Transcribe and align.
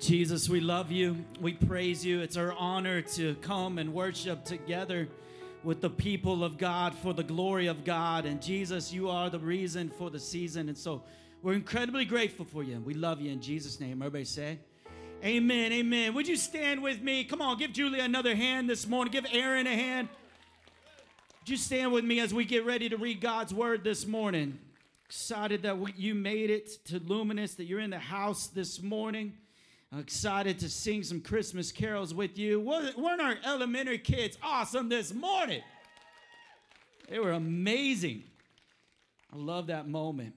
Jesus, 0.00 0.48
we 0.48 0.60
love 0.60 0.90
you. 0.90 1.26
We 1.42 1.52
praise 1.52 2.06
you. 2.06 2.20
It's 2.20 2.38
our 2.38 2.54
honor 2.54 3.02
to 3.02 3.34
come 3.42 3.76
and 3.76 3.92
worship 3.92 4.46
together 4.46 5.08
with 5.62 5.82
the 5.82 5.90
people 5.90 6.42
of 6.42 6.56
God 6.56 6.94
for 6.94 7.12
the 7.12 7.22
glory 7.22 7.66
of 7.66 7.84
God. 7.84 8.24
And 8.24 8.40
Jesus, 8.40 8.94
you 8.94 9.10
are 9.10 9.28
the 9.28 9.38
reason 9.38 9.90
for 9.90 10.08
the 10.08 10.18
season. 10.18 10.70
And 10.70 10.78
so 10.78 11.02
we're 11.42 11.52
incredibly 11.52 12.06
grateful 12.06 12.46
for 12.46 12.62
you. 12.62 12.80
We 12.80 12.94
love 12.94 13.20
you 13.20 13.30
in 13.30 13.42
Jesus' 13.42 13.78
name. 13.78 14.00
Everybody 14.00 14.24
say, 14.24 14.58
Amen. 15.22 15.70
Amen. 15.70 16.14
Would 16.14 16.26
you 16.26 16.36
stand 16.36 16.82
with 16.82 17.02
me? 17.02 17.24
Come 17.24 17.42
on, 17.42 17.58
give 17.58 17.74
Julia 17.74 18.02
another 18.02 18.34
hand 18.34 18.70
this 18.70 18.86
morning. 18.86 19.12
Give 19.12 19.26
Aaron 19.30 19.66
a 19.66 19.74
hand. 19.74 20.08
Would 21.42 21.50
you 21.50 21.58
stand 21.58 21.92
with 21.92 22.06
me 22.06 22.20
as 22.20 22.32
we 22.32 22.46
get 22.46 22.64
ready 22.64 22.88
to 22.88 22.96
read 22.96 23.20
God's 23.20 23.52
word 23.52 23.84
this 23.84 24.06
morning? 24.06 24.60
Excited 25.04 25.60
that 25.64 25.98
you 25.98 26.14
made 26.14 26.48
it 26.48 26.70
to 26.86 27.00
Luminous, 27.00 27.56
that 27.56 27.64
you're 27.64 27.80
in 27.80 27.90
the 27.90 27.98
house 27.98 28.46
this 28.46 28.80
morning. 28.80 29.34
I'm 29.92 29.98
excited 29.98 30.60
to 30.60 30.70
sing 30.70 31.02
some 31.02 31.20
Christmas 31.20 31.72
carols 31.72 32.14
with 32.14 32.38
you. 32.38 32.60
Weren't 32.60 33.20
our 33.20 33.36
elementary 33.44 33.98
kids 33.98 34.38
awesome 34.40 34.88
this 34.88 35.12
morning? 35.12 35.62
They 37.08 37.18
were 37.18 37.32
amazing. 37.32 38.22
I 39.32 39.36
love 39.36 39.66
that 39.66 39.88
moment. 39.88 40.34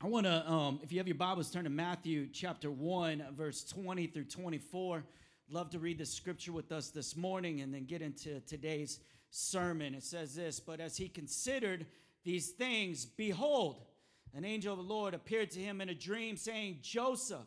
I 0.00 0.06
want 0.06 0.24
to, 0.24 0.50
um, 0.50 0.80
if 0.82 0.90
you 0.90 0.96
have 1.00 1.06
your 1.06 1.16
Bibles, 1.16 1.50
turn 1.50 1.64
to 1.64 1.70
Matthew 1.70 2.28
chapter 2.32 2.70
1, 2.70 3.26
verse 3.36 3.62
20 3.62 4.06
through 4.06 4.24
24. 4.24 5.04
Love 5.50 5.68
to 5.68 5.78
read 5.78 5.98
the 5.98 6.06
scripture 6.06 6.52
with 6.52 6.72
us 6.72 6.88
this 6.88 7.14
morning 7.14 7.60
and 7.60 7.74
then 7.74 7.84
get 7.84 8.00
into 8.00 8.40
today's 8.40 9.00
sermon. 9.28 9.94
It 9.94 10.02
says 10.02 10.34
this 10.34 10.60
But 10.60 10.80
as 10.80 10.96
he 10.96 11.08
considered 11.08 11.84
these 12.24 12.52
things, 12.52 13.04
behold, 13.04 13.82
an 14.34 14.46
angel 14.46 14.72
of 14.72 14.78
the 14.78 14.94
Lord 14.94 15.12
appeared 15.12 15.50
to 15.50 15.60
him 15.60 15.82
in 15.82 15.90
a 15.90 15.94
dream, 15.94 16.38
saying, 16.38 16.78
Joseph, 16.80 17.46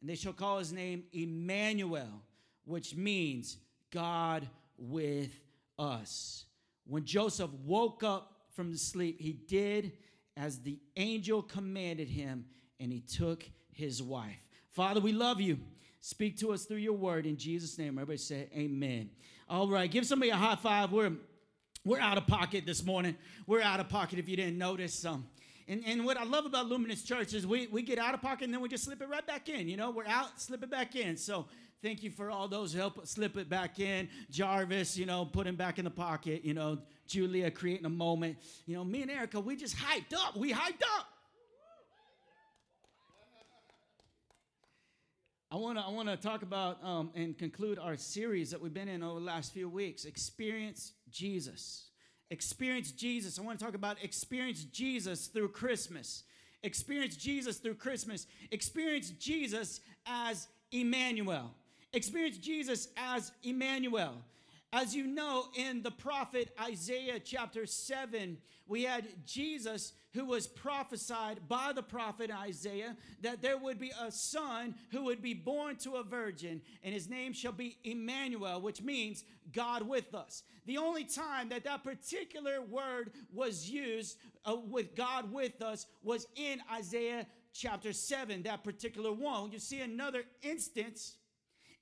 and 0.00 0.10
they 0.10 0.14
shall 0.14 0.32
call 0.32 0.58
his 0.58 0.72
name 0.72 1.04
Emmanuel, 1.12 2.22
which 2.64 2.94
means 2.94 3.56
God 3.90 4.48
with 4.76 5.38
us. 5.78 6.44
When 6.86 7.04
Joseph 7.04 7.50
woke 7.64 8.02
up 8.02 8.32
from 8.52 8.72
the 8.72 8.78
sleep, 8.78 9.20
he 9.20 9.32
did 9.32 9.92
as 10.36 10.60
the 10.60 10.78
angel 10.96 11.42
commanded 11.42 12.08
him, 12.08 12.44
and 12.78 12.92
he 12.92 13.00
took 13.00 13.44
his 13.72 14.02
wife. 14.02 14.36
Father, 14.72 15.00
we 15.00 15.12
love 15.12 15.40
you. 15.40 15.58
Speak 16.00 16.38
to 16.38 16.52
us 16.52 16.64
through 16.64 16.76
your 16.76 16.92
word 16.92 17.26
in 17.26 17.36
Jesus' 17.36 17.78
name. 17.78 17.98
Everybody 17.98 18.18
say 18.18 18.48
amen. 18.54 19.10
All 19.48 19.68
right, 19.68 19.90
give 19.90 20.06
somebody 20.06 20.30
a 20.30 20.36
high 20.36 20.56
five. 20.56 20.92
We're 20.92 21.12
we're 21.84 22.00
out 22.00 22.18
of 22.18 22.26
pocket 22.26 22.66
this 22.66 22.84
morning. 22.84 23.16
We're 23.46 23.62
out 23.62 23.80
of 23.80 23.88
pocket 23.88 24.18
if 24.18 24.28
you 24.28 24.36
didn't 24.36 24.58
notice. 24.58 25.04
Um, 25.04 25.26
and, 25.68 25.82
and 25.84 26.04
what 26.04 26.16
I 26.16 26.24
love 26.24 26.46
about 26.46 26.66
Luminous 26.66 27.02
Church 27.02 27.34
is 27.34 27.46
we, 27.46 27.66
we 27.66 27.82
get 27.82 27.98
out 27.98 28.14
of 28.14 28.22
pocket 28.22 28.44
and 28.44 28.54
then 28.54 28.60
we 28.60 28.68
just 28.68 28.84
slip 28.84 29.02
it 29.02 29.08
right 29.08 29.26
back 29.26 29.48
in. 29.48 29.68
You 29.68 29.76
know, 29.76 29.90
we're 29.90 30.06
out, 30.06 30.40
slip 30.40 30.62
it 30.62 30.70
back 30.70 30.94
in. 30.94 31.16
So 31.16 31.46
thank 31.82 32.04
you 32.04 32.10
for 32.10 32.30
all 32.30 32.46
those 32.46 32.72
who 32.72 32.78
help 32.78 33.04
slip 33.06 33.36
it 33.36 33.48
back 33.48 33.80
in. 33.80 34.08
Jarvis, 34.30 34.96
you 34.96 35.06
know, 35.06 35.24
put 35.24 35.44
him 35.46 35.56
back 35.56 35.78
in 35.78 35.84
the 35.84 35.90
pocket. 35.90 36.44
You 36.44 36.54
know, 36.54 36.78
Julia 37.08 37.50
creating 37.50 37.84
a 37.84 37.90
moment. 37.90 38.36
You 38.66 38.76
know, 38.76 38.84
me 38.84 39.02
and 39.02 39.10
Erica, 39.10 39.40
we 39.40 39.56
just 39.56 39.76
hyped 39.76 40.14
up. 40.16 40.36
We 40.36 40.52
hyped 40.52 40.82
up. 40.96 41.08
I 45.50 45.56
want 45.56 45.78
to 45.78 45.84
I 45.84 45.90
want 45.90 46.08
to 46.08 46.16
talk 46.16 46.42
about 46.42 46.82
um, 46.84 47.10
and 47.14 47.36
conclude 47.38 47.78
our 47.78 47.96
series 47.96 48.50
that 48.50 48.60
we've 48.60 48.74
been 48.74 48.88
in 48.88 49.02
over 49.02 49.18
the 49.18 49.26
last 49.26 49.52
few 49.52 49.68
weeks. 49.68 50.04
Experience 50.04 50.92
Jesus 51.10 51.85
experience 52.30 52.92
Jesus. 52.92 53.38
I 53.38 53.42
want 53.42 53.58
to 53.58 53.64
talk 53.64 53.74
about 53.74 54.02
experience 54.02 54.64
Jesus 54.64 55.26
through 55.26 55.48
Christmas. 55.48 56.24
Experience 56.62 57.16
Jesus 57.16 57.58
through 57.58 57.74
Christmas. 57.74 58.26
Experience 58.50 59.10
Jesus 59.10 59.80
as 60.06 60.48
Emmanuel. 60.72 61.54
Experience 61.92 62.38
Jesus 62.38 62.88
as 62.96 63.32
Emmanuel. 63.42 64.14
As 64.72 64.94
you 64.94 65.06
know, 65.06 65.46
in 65.54 65.82
the 65.82 65.90
prophet 65.90 66.54
Isaiah 66.60 67.20
chapter 67.20 67.66
7, 67.66 68.36
we 68.66 68.82
had 68.84 69.06
Jesus 69.24 69.92
who 70.12 70.24
was 70.24 70.46
prophesied 70.46 71.46
by 71.46 71.72
the 71.74 71.82
prophet 71.82 72.30
Isaiah 72.30 72.96
that 73.20 73.42
there 73.42 73.58
would 73.58 73.78
be 73.78 73.92
a 74.00 74.10
son 74.10 74.74
who 74.90 75.04
would 75.04 75.20
be 75.20 75.34
born 75.34 75.76
to 75.76 75.96
a 75.96 76.02
virgin, 76.02 76.62
and 76.82 76.94
his 76.94 77.08
name 77.08 77.32
shall 77.32 77.52
be 77.52 77.78
Emmanuel, 77.84 78.60
which 78.60 78.82
means 78.82 79.24
God 79.52 79.82
with 79.82 80.14
us. 80.14 80.42
The 80.64 80.78
only 80.78 81.04
time 81.04 81.50
that 81.50 81.64
that 81.64 81.84
particular 81.84 82.60
word 82.62 83.12
was 83.32 83.70
used 83.70 84.16
uh, 84.44 84.56
with 84.56 84.96
God 84.96 85.32
with 85.32 85.62
us 85.62 85.86
was 86.02 86.26
in 86.34 86.60
Isaiah 86.72 87.26
chapter 87.52 87.92
7, 87.92 88.42
that 88.44 88.64
particular 88.64 89.12
one. 89.12 89.52
You 89.52 89.58
see 89.58 89.80
another 89.80 90.24
instance 90.42 91.16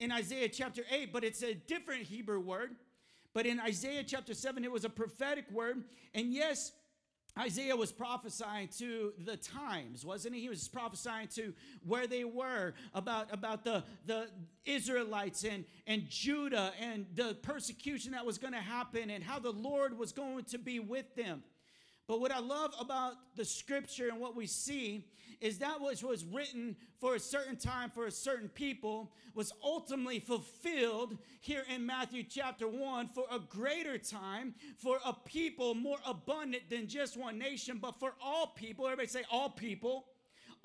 in 0.00 0.12
Isaiah 0.12 0.48
chapter 0.48 0.82
8, 0.90 1.12
but 1.12 1.24
it's 1.24 1.42
a 1.42 1.54
different 1.54 2.02
Hebrew 2.02 2.40
word. 2.40 2.76
But 3.34 3.46
in 3.46 3.60
Isaiah 3.60 4.04
chapter 4.04 4.32
7, 4.32 4.64
it 4.64 4.72
was 4.72 4.84
a 4.84 4.88
prophetic 4.88 5.50
word. 5.50 5.84
And 6.14 6.32
yes, 6.32 6.72
Isaiah 7.36 7.74
was 7.74 7.90
prophesying 7.90 8.68
to 8.78 9.12
the 9.18 9.36
times, 9.36 10.04
wasn't 10.04 10.36
he? 10.36 10.42
He 10.42 10.48
was 10.48 10.68
prophesying 10.68 11.26
to 11.34 11.52
where 11.84 12.06
they 12.06 12.22
were 12.22 12.74
about, 12.94 13.32
about 13.32 13.64
the, 13.64 13.82
the 14.06 14.28
Israelites 14.64 15.42
and, 15.42 15.64
and 15.88 16.08
Judah 16.08 16.72
and 16.80 17.06
the 17.16 17.34
persecution 17.42 18.12
that 18.12 18.24
was 18.24 18.38
going 18.38 18.52
to 18.52 18.60
happen 18.60 19.10
and 19.10 19.24
how 19.24 19.40
the 19.40 19.50
Lord 19.50 19.98
was 19.98 20.12
going 20.12 20.44
to 20.44 20.58
be 20.58 20.78
with 20.78 21.12
them. 21.16 21.42
But 22.06 22.20
what 22.20 22.32
I 22.32 22.41
love 22.41 22.75
about 22.78 23.15
the 23.34 23.44
scripture 23.44 24.09
and 24.09 24.20
what 24.20 24.37
we 24.37 24.47
see 24.47 25.06
is 25.41 25.59
that 25.59 25.81
which 25.81 26.03
was 26.03 26.25
written 26.25 26.76
for 27.00 27.15
a 27.15 27.20
certain 27.20 27.56
time 27.56 27.91
for 27.91 28.06
a 28.06 28.10
certain 28.10 28.48
people 28.48 29.12
was 29.34 29.53
ultimately 29.62 30.20
fulfilled 30.20 31.16
here 31.41 31.64
in 31.75 31.84
Matthew 31.84 32.22
chapter 32.22 32.69
1 32.69 33.09
for 33.09 33.25
a 33.31 33.38
greater 33.38 33.98
time 33.98 34.54
for 34.78 34.98
a 35.04 35.12
people 35.12 35.75
more 35.75 35.98
abundant 36.06 36.69
than 36.70 36.87
just 36.87 37.16
one 37.16 37.38
nation, 37.38 37.78
but 37.81 37.98
for 37.98 38.14
all 38.22 38.48
people. 38.48 38.87
Everybody 38.87 39.09
say, 39.09 39.25
all 39.31 39.50
people. 39.50 40.06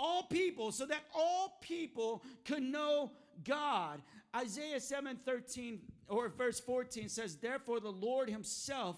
All 0.01 0.23
people, 0.23 0.71
so 0.71 0.85
that 0.85 1.03
all 1.13 1.57
people 1.61 2.23
could 2.45 2.63
know 2.63 3.11
God. 3.43 4.01
Isaiah 4.33 4.79
7 4.79 5.19
13 5.25 5.79
or 6.07 6.29
verse 6.29 6.61
14 6.61 7.09
says, 7.09 7.35
Therefore 7.35 7.81
the 7.81 7.91
Lord 7.91 8.29
himself 8.29 8.95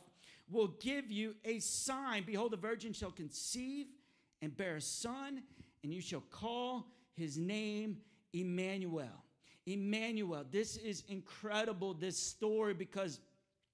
will 0.52 0.76
give 0.80 1.10
you 1.10 1.36
a 1.46 1.60
sign. 1.60 2.24
Behold, 2.26 2.52
the 2.52 2.58
virgin 2.58 2.94
shall 2.94 3.12
conceive 3.12 3.88
and 4.42 4.56
bear 4.56 4.76
a 4.76 4.82
son, 4.82 5.44
and 5.84 5.94
you 5.94 6.02
shall 6.02 6.24
call 6.32 6.88
his 7.16 7.38
name 7.38 7.98
Emmanuel. 8.34 9.24
Emmanuel. 9.66 10.46
This 10.50 10.78
is 10.78 11.04
incredible, 11.08 11.94
this 11.94 12.18
story, 12.18 12.74
because 12.74 13.20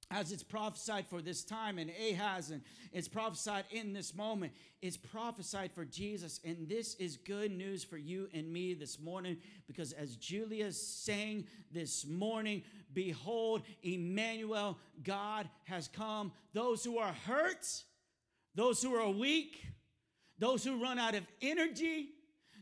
as 0.09 0.31
it's 0.31 0.44
prophesied 0.44 1.06
for 1.07 1.22
this 1.22 1.44
time 1.44 1.78
and 1.78 1.91
Ahaz 1.91 2.51
and 2.51 2.62
it's 2.94 3.09
prophesied 3.09 3.66
in 3.72 3.91
this 3.91 4.16
moment, 4.16 4.53
it's 4.81 4.95
prophesied 4.95 5.72
for 5.73 5.84
Jesus. 5.84 6.40
And 6.45 6.69
this 6.69 6.95
is 6.95 7.18
good 7.18 7.51
news 7.51 7.84
for 7.84 7.97
you 7.97 8.30
and 8.33 8.51
me 8.51 8.74
this 8.74 9.00
morning 9.00 9.38
because 9.68 9.92
as 9.92 10.15
Julia 10.15 10.71
sang 10.71 11.45
this 11.71 12.06
morning, 12.06 12.63
behold, 12.94 13.63
Emmanuel, 13.83 14.77
God 15.04 15.50
has 15.65 15.89
come. 15.89 16.31
Those 16.53 16.86
who 16.86 17.00
are 17.00 17.13
hurt, 17.25 17.68
those 18.56 18.81
who 18.81 18.95
are 18.95 19.10
weak, 19.10 19.62
those 20.39 20.63
who 20.63 20.81
run 20.81 21.00
out 21.00 21.15
of 21.15 21.24
energy, 21.42 22.10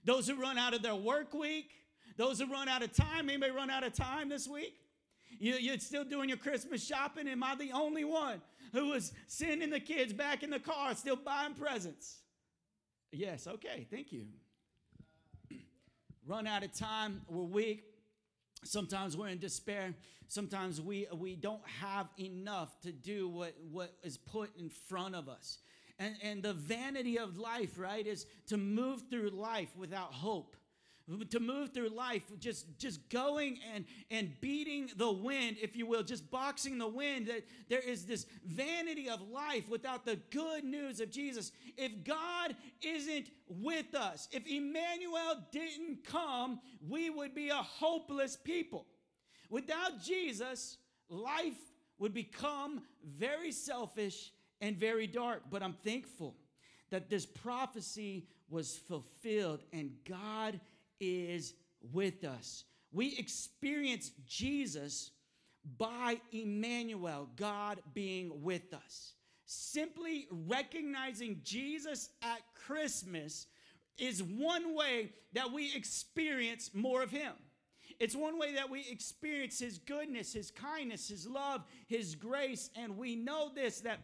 those 0.03 0.27
who 0.27 0.35
run 0.35 0.57
out 0.57 0.73
of 0.73 0.81
their 0.81 0.95
work 0.95 1.33
week, 1.33 1.69
those 2.17 2.39
who 2.39 2.51
run 2.51 2.67
out 2.69 2.81
of 2.81 2.91
time. 2.93 3.29
Anybody 3.29 3.51
run 3.51 3.69
out 3.69 3.83
of 3.83 3.93
time 3.93 4.29
this 4.29 4.47
week? 4.47 4.73
You, 5.39 5.55
you're 5.55 5.79
still 5.79 6.03
doing 6.03 6.29
your 6.29 6.37
Christmas 6.37 6.85
shopping? 6.85 7.27
Am 7.27 7.43
I 7.43 7.55
the 7.55 7.71
only 7.71 8.03
one 8.03 8.41
who 8.71 8.89
was 8.89 9.13
sending 9.27 9.69
the 9.69 9.79
kids 9.79 10.13
back 10.13 10.43
in 10.43 10.49
the 10.49 10.59
car, 10.59 10.95
still 10.95 11.15
buying 11.15 11.53
presents? 11.53 12.17
Yes, 13.11 13.47
okay, 13.47 13.87
thank 13.89 14.11
you. 14.11 14.25
Run 16.27 16.47
out 16.47 16.63
of 16.63 16.73
time, 16.73 17.21
we're 17.29 17.43
weak. 17.43 17.83
Sometimes 18.63 19.15
we're 19.15 19.27
in 19.27 19.37
despair. 19.37 19.93
Sometimes 20.27 20.81
we, 20.81 21.07
we 21.13 21.35
don't 21.35 21.65
have 21.81 22.07
enough 22.19 22.79
to 22.81 22.91
do 22.91 23.29
what, 23.29 23.53
what 23.71 23.93
is 24.03 24.17
put 24.17 24.49
in 24.57 24.69
front 24.69 25.13
of 25.13 25.29
us. 25.29 25.59
And, 25.99 26.15
and 26.23 26.43
the 26.43 26.53
vanity 26.53 27.19
of 27.19 27.37
life, 27.37 27.77
right, 27.77 28.05
is 28.05 28.25
to 28.47 28.57
move 28.57 29.03
through 29.09 29.29
life 29.29 29.69
without 29.77 30.11
hope 30.11 30.55
to 31.29 31.39
move 31.39 31.71
through 31.71 31.89
life 31.89 32.23
just 32.39 32.79
just 32.79 33.07
going 33.09 33.59
and 33.75 33.85
and 34.09 34.31
beating 34.41 34.89
the 34.97 35.11
wind 35.11 35.55
if 35.61 35.75
you 35.75 35.85
will 35.85 36.01
just 36.01 36.29
boxing 36.31 36.77
the 36.79 36.87
wind 36.87 37.27
that 37.27 37.43
there 37.69 37.79
is 37.79 38.05
this 38.05 38.25
vanity 38.45 39.07
of 39.07 39.21
life 39.29 39.69
without 39.69 40.03
the 40.05 40.15
good 40.31 40.63
news 40.63 40.99
of 40.99 41.11
jesus. 41.11 41.51
If 41.77 42.03
god 42.03 42.55
isn't 42.81 43.29
with 43.47 43.93
us 43.93 44.27
if 44.31 44.47
emmanuel 44.47 45.45
didn't 45.51 46.03
come 46.05 46.59
we 46.87 47.09
would 47.09 47.35
be 47.35 47.49
a 47.49 47.55
hopeless 47.55 48.35
people. 48.35 48.87
Without 49.49 50.01
jesus 50.03 50.77
life 51.07 51.53
would 51.99 52.13
become 52.13 52.81
very 53.05 53.51
selfish 53.51 54.31
and 54.59 54.75
very 54.75 55.05
dark. 55.05 55.43
But 55.51 55.61
i'm 55.61 55.77
thankful 55.83 56.35
that 56.89 57.11
this 57.11 57.27
prophecy 57.27 58.25
was 58.49 58.75
fulfilled 58.87 59.61
and 59.71 59.91
god 60.07 60.59
is 60.99 61.53
with 61.93 62.23
us. 62.23 62.63
We 62.91 63.15
experience 63.17 64.11
Jesus 64.25 65.11
by 65.77 66.21
Emmanuel, 66.31 67.29
God 67.35 67.81
being 67.93 68.41
with 68.41 68.73
us. 68.73 69.13
Simply 69.45 70.27
recognizing 70.31 71.41
Jesus 71.43 72.09
at 72.21 72.41
Christmas 72.65 73.47
is 73.97 74.21
one 74.23 74.75
way 74.75 75.11
that 75.33 75.51
we 75.51 75.73
experience 75.75 76.71
more 76.73 77.01
of 77.01 77.11
Him. 77.11 77.33
It's 77.99 78.15
one 78.15 78.37
way 78.37 78.55
that 78.55 78.69
we 78.69 78.85
experience 78.89 79.59
His 79.59 79.77
goodness, 79.77 80.33
His 80.33 80.51
kindness, 80.51 81.09
His 81.09 81.27
love, 81.27 81.63
His 81.87 82.15
grace. 82.15 82.69
And 82.75 82.97
we 82.97 83.15
know 83.15 83.51
this 83.53 83.81
that 83.81 83.99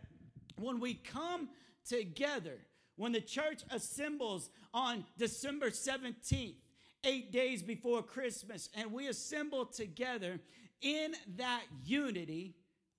when 0.57 0.79
we 0.79 0.93
come 0.93 1.49
together, 1.87 2.59
when 2.95 3.11
the 3.11 3.21
church 3.21 3.63
assembles 3.71 4.49
on 4.73 5.03
December 5.17 5.71
17th, 5.71 6.55
eight 7.03 7.31
days 7.31 7.61
before 7.63 8.03
Christmas, 8.03 8.69
and 8.75 8.91
we 8.91 9.07
assemble 9.07 9.65
together 9.65 10.39
in 10.81 11.13
that 11.37 11.63
unity, 11.85 12.55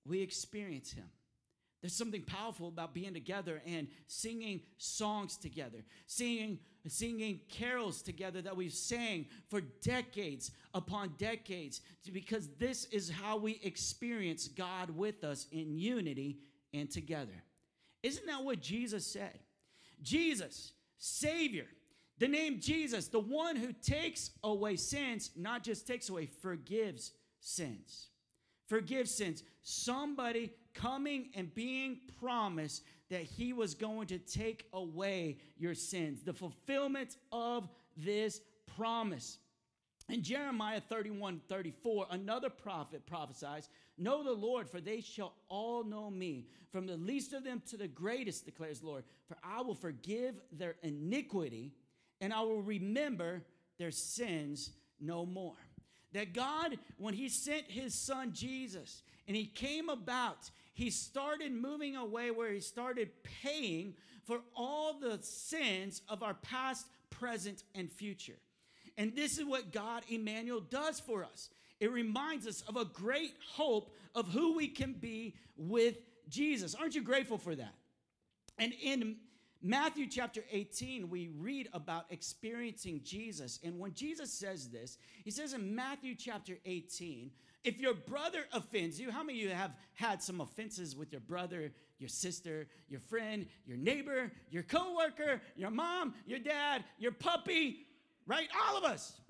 we 0.07 0.21
experience 0.21 0.93
Him. 0.93 1.11
There's 1.81 1.95
something 1.95 2.23
powerful 2.23 2.69
about 2.69 2.95
being 2.95 3.13
together 3.13 3.61
and 3.67 3.89
singing 4.07 4.61
songs 4.79 5.37
together, 5.37 5.79
singing, 6.07 6.61
singing 6.87 7.41
carols 7.49 8.03
together 8.03 8.41
that 8.41 8.57
we've 8.57 8.73
sang 8.73 9.27
for 9.49 9.61
decades 9.61 10.53
upon 10.75 11.15
decades, 11.19 11.81
because 12.13 12.49
this 12.59 12.85
is 12.87 13.11
how 13.11 13.37
we 13.37 13.59
experience 13.65 14.47
God 14.47 14.91
with 14.91 15.25
us 15.25 15.49
in 15.51 15.77
unity 15.77 16.39
and 16.73 16.89
together. 16.89 17.43
Isn't 18.05 18.27
that 18.27 18.45
what 18.45 18.61
Jesus 18.61 19.05
said? 19.05 19.41
Jesus, 20.03 20.73
Savior, 20.99 21.67
the 22.23 22.29
name 22.29 22.61
Jesus, 22.61 23.09
the 23.09 23.19
one 23.19 23.57
who 23.57 23.73
takes 23.73 24.31
away 24.45 24.77
sins, 24.77 25.33
not 25.35 25.65
just 25.65 25.89
takes 25.89 26.09
away, 26.09 26.27
forgives 26.27 27.11
sins. 27.41 28.11
Forgives 28.69 29.13
sins. 29.13 29.43
Somebody 29.63 30.53
coming 30.73 31.31
and 31.35 31.53
being 31.53 31.99
promised 32.21 32.85
that 33.11 33.23
he 33.23 33.53
was 33.53 33.75
going 33.75 34.07
to 34.07 34.19
take 34.19 34.69
away 34.73 35.39
your 35.59 35.75
sins. 35.75 36.23
The 36.23 36.33
fulfillment 36.33 37.17
of 37.33 37.69
this 37.97 38.41
promise. 38.77 39.39
In 40.09 40.23
Jeremiah 40.23 40.81
31 40.81 41.41
34, 41.49 42.07
another 42.13 42.51
prophet 42.51 43.05
prophesies, 43.05 43.69
Know 43.99 44.23
the 44.23 44.33
Lord, 44.33 44.71
for 44.71 44.81
they 44.81 45.01
shall 45.01 45.35
all 45.49 45.83
know 45.83 46.09
me. 46.09 46.47
From 46.71 46.87
the 46.87 46.97
least 46.97 47.33
of 47.33 47.43
them 47.43 47.63
to 47.69 47.77
the 47.77 47.89
greatest, 47.89 48.45
declares 48.45 48.79
the 48.79 48.87
Lord, 48.87 49.03
for 49.27 49.37
I 49.43 49.61
will 49.61 49.75
forgive 49.75 50.37
their 50.53 50.77
iniquity 50.85 51.73
and 52.23 52.33
I 52.33 52.41
will 52.41 52.63
remember 52.63 53.43
their 53.79 53.91
sins 53.91 54.71
no 55.01 55.27
more. 55.27 55.57
That 56.13 56.33
God, 56.33 56.79
when 56.97 57.15
He 57.15 57.29
sent 57.29 57.65
His 57.71 57.95
Son 57.95 58.33
Jesus 58.33 59.03
and 59.27 59.37
He 59.37 59.45
came 59.45 59.89
about, 59.89 60.51
He 60.73 60.89
started 60.89 61.53
moving 61.53 61.97
away 61.97 62.31
where 62.31 62.53
He 62.53 62.61
started 62.61 63.11
paying 63.43 63.95
for 64.25 64.39
all 64.57 65.01
the 65.01 65.19
sins 65.21 66.01
of 66.09 66.23
our 66.23 66.35
past, 66.35 66.87
present, 67.11 67.65
and 67.75 67.91
future. 67.91 68.39
And 68.97 69.17
this 69.17 69.39
is 69.39 69.45
what 69.45 69.73
God, 69.73 70.05
Emmanuel, 70.09 70.61
does 70.61 71.01
for 71.01 71.25
us. 71.25 71.51
It 71.81 71.91
reminds 71.91 72.47
us 72.47 72.63
of 72.69 72.77
a 72.77 72.85
great 72.85 73.35
hope 73.55 73.93
of 74.15 74.29
who 74.29 74.55
we 74.55 74.69
can 74.69 74.93
be 74.93 75.35
with 75.57 75.97
Jesus. 76.29 76.77
Aren't 76.77 76.95
you 76.95 77.03
grateful 77.03 77.39
for 77.39 77.57
that? 77.57 77.75
And 78.59 78.73
in 78.81 79.17
Matthew 79.63 80.09
chapter 80.09 80.43
18, 80.51 81.09
we 81.09 81.31
read 81.39 81.69
about 81.73 82.07
experiencing 82.11 83.01
Jesus. 83.05 83.61
And 83.63 83.79
when 83.79 83.95
Jesus 83.95 84.33
says 84.33 84.69
this, 84.71 84.99
he 85.25 85.31
says 85.31 85.53
in 85.53 85.75
Matthew 85.75 86.17
chapter 86.17 86.59
18, 86.65 87.31
if 87.63 87.81
your 87.81 87.95
brother 87.95 88.41
offends 88.53 89.01
you, 89.01 89.13
how 89.13 89.23
many 89.23 89.43
of 89.45 89.49
you 89.49 89.55
have 89.55 89.71
had 89.95 90.21
some 90.21 90.41
offenses 90.41 90.97
with 90.97 91.13
your 91.13 91.21
brother, 91.21 91.71
your 92.01 92.09
sister, 92.09 92.67
your 92.89 92.99
friend, 92.99 93.47
your 93.65 93.77
neighbor, 93.77 94.33
your 94.51 94.65
coworker, 94.65 95.41
your 95.55 95.71
mom, 95.71 96.15
your 96.27 96.41
dad, 96.41 96.83
your 96.99 97.13
puppy, 97.13 97.87
right? 98.27 98.49
All 98.67 98.77
of 98.77 98.83
us 98.83 99.21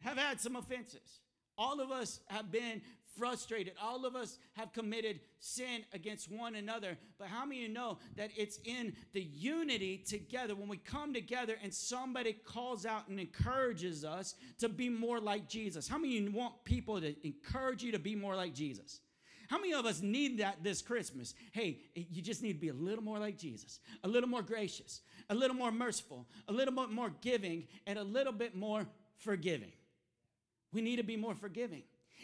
have 0.00 0.16
had 0.16 0.40
some 0.40 0.56
offenses. 0.56 1.20
All 1.58 1.80
of 1.80 1.90
us 1.90 2.20
have 2.28 2.50
been 2.50 2.80
frustrated. 3.16 3.74
All 3.80 4.04
of 4.04 4.16
us 4.16 4.38
have 4.54 4.72
committed 4.72 5.20
sin 5.38 5.84
against 5.92 6.30
one 6.30 6.54
another. 6.54 6.96
But 7.18 7.28
how 7.28 7.44
many 7.44 7.62
of 7.62 7.68
you 7.68 7.74
know 7.74 7.98
that 8.16 8.30
it's 8.36 8.58
in 8.64 8.94
the 9.12 9.22
unity 9.22 9.98
together 9.98 10.54
when 10.54 10.68
we 10.68 10.78
come 10.78 11.12
together 11.12 11.56
and 11.62 11.72
somebody 11.72 12.32
calls 12.32 12.86
out 12.86 13.08
and 13.08 13.20
encourages 13.20 14.04
us 14.04 14.34
to 14.58 14.68
be 14.68 14.88
more 14.88 15.20
like 15.20 15.48
Jesus? 15.48 15.88
How 15.88 15.98
many 15.98 16.18
of 16.18 16.24
you 16.24 16.30
want 16.30 16.64
people 16.64 17.00
to 17.00 17.14
encourage 17.26 17.82
you 17.82 17.92
to 17.92 17.98
be 17.98 18.14
more 18.14 18.34
like 18.34 18.54
Jesus? 18.54 19.00
How 19.48 19.58
many 19.58 19.74
of 19.74 19.84
us 19.84 20.00
need 20.00 20.38
that 20.38 20.62
this 20.62 20.80
Christmas? 20.80 21.34
Hey, 21.52 21.80
you 21.94 22.22
just 22.22 22.42
need 22.42 22.54
to 22.54 22.58
be 22.58 22.70
a 22.70 22.74
little 22.74 23.04
more 23.04 23.18
like 23.18 23.36
Jesus, 23.36 23.80
a 24.02 24.08
little 24.08 24.28
more 24.28 24.40
gracious, 24.40 25.02
a 25.28 25.34
little 25.34 25.54
more 25.54 25.70
merciful, 25.70 26.26
a 26.48 26.52
little 26.52 26.74
bit 26.74 26.90
more 26.90 27.12
giving, 27.20 27.66
and 27.86 27.98
a 27.98 28.02
little 28.02 28.32
bit 28.32 28.56
more 28.56 28.86
forgiving. 29.18 29.72
We 30.72 30.80
need 30.80 30.96
to 30.96 31.02
be 31.02 31.16
more 31.16 31.34
forgiving. 31.34 31.82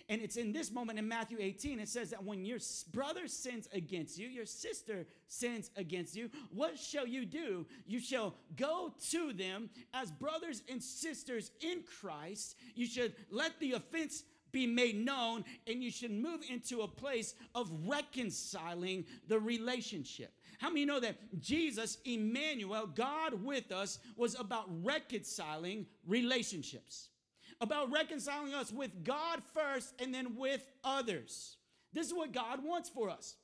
And 0.09 0.23
it's 0.23 0.37
in 0.37 0.53
this 0.53 0.71
moment 0.71 0.99
in 0.99 1.09
Matthew 1.09 1.39
18, 1.41 1.81
it 1.81 1.89
says 1.89 2.11
that 2.11 2.25
when 2.25 2.45
your 2.45 2.59
brother 2.93 3.29
sins 3.29 3.69
against 3.73 4.19
you, 4.19 4.29
your 4.29 4.47
sister 4.47 5.07
sins 5.27 5.71
against 5.77 6.17
you, 6.17 6.31
what 6.53 6.79
shall 6.79 7.07
you 7.07 7.25
do? 7.25 7.67
You 7.87 8.01
shall 8.01 8.35
go 8.57 8.93
to 9.11 9.33
them 9.33 9.71
as 9.95 10.11
brothers 10.11 10.63
and 10.71 10.83
sisters 10.83 11.51
in 11.61 11.83
Christ. 12.01 12.57
You 12.75 12.87
should 12.87 13.15
let 13.31 13.59
the 13.61 13.73
offense 13.73 14.25
be 14.53 14.67
made 14.67 14.97
known, 14.97 15.45
and 15.67 15.83
you 15.83 15.91
should 15.91 16.11
move 16.11 16.41
into 16.51 16.81
a 16.81 16.89
place 16.89 17.35
of 17.55 17.71
reconciling 17.87 19.05
the 19.29 19.39
relationship. 19.39 20.33
How 20.59 20.69
many 20.69 20.85
know 20.85 21.01
that 21.01 21.17
Jesus, 21.41 21.99
Emmanuel, 22.05 22.87
God 22.87 23.45
with 23.45 23.71
us, 23.71 23.99
was 24.17 24.39
about 24.39 24.67
reconciling 24.83 25.87
relationships? 26.07 27.11
About 27.61 27.91
reconciling 27.91 28.55
us 28.55 28.73
with 28.73 29.05
God 29.05 29.43
first 29.55 29.95
and 30.01 30.15
then 30.15 30.37
with 30.37 30.65
others. 30.85 31.57
This 31.93 32.07
is 32.07 32.15
what 32.15 32.33
God 32.33 32.65
wants 32.65 32.89
for 32.89 33.11
us. 33.11 33.37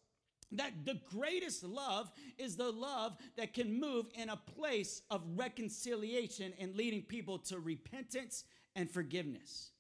That 0.53 0.73
the 0.85 1.01
greatest 1.11 1.65
love 1.65 2.11
is 2.39 2.57
the 2.57 2.71
love 2.71 3.17
that 3.37 3.55
can 3.55 3.81
move 3.81 4.07
in 4.15 4.29
a 4.29 4.37
place 4.37 5.03
of 5.11 5.23
reconciliation 5.35 6.53
and 6.61 6.77
leading 6.77 7.03
people 7.03 7.39
to 7.39 7.59
repentance 7.59 8.45
and 8.77 8.89
forgiveness. 8.91 9.71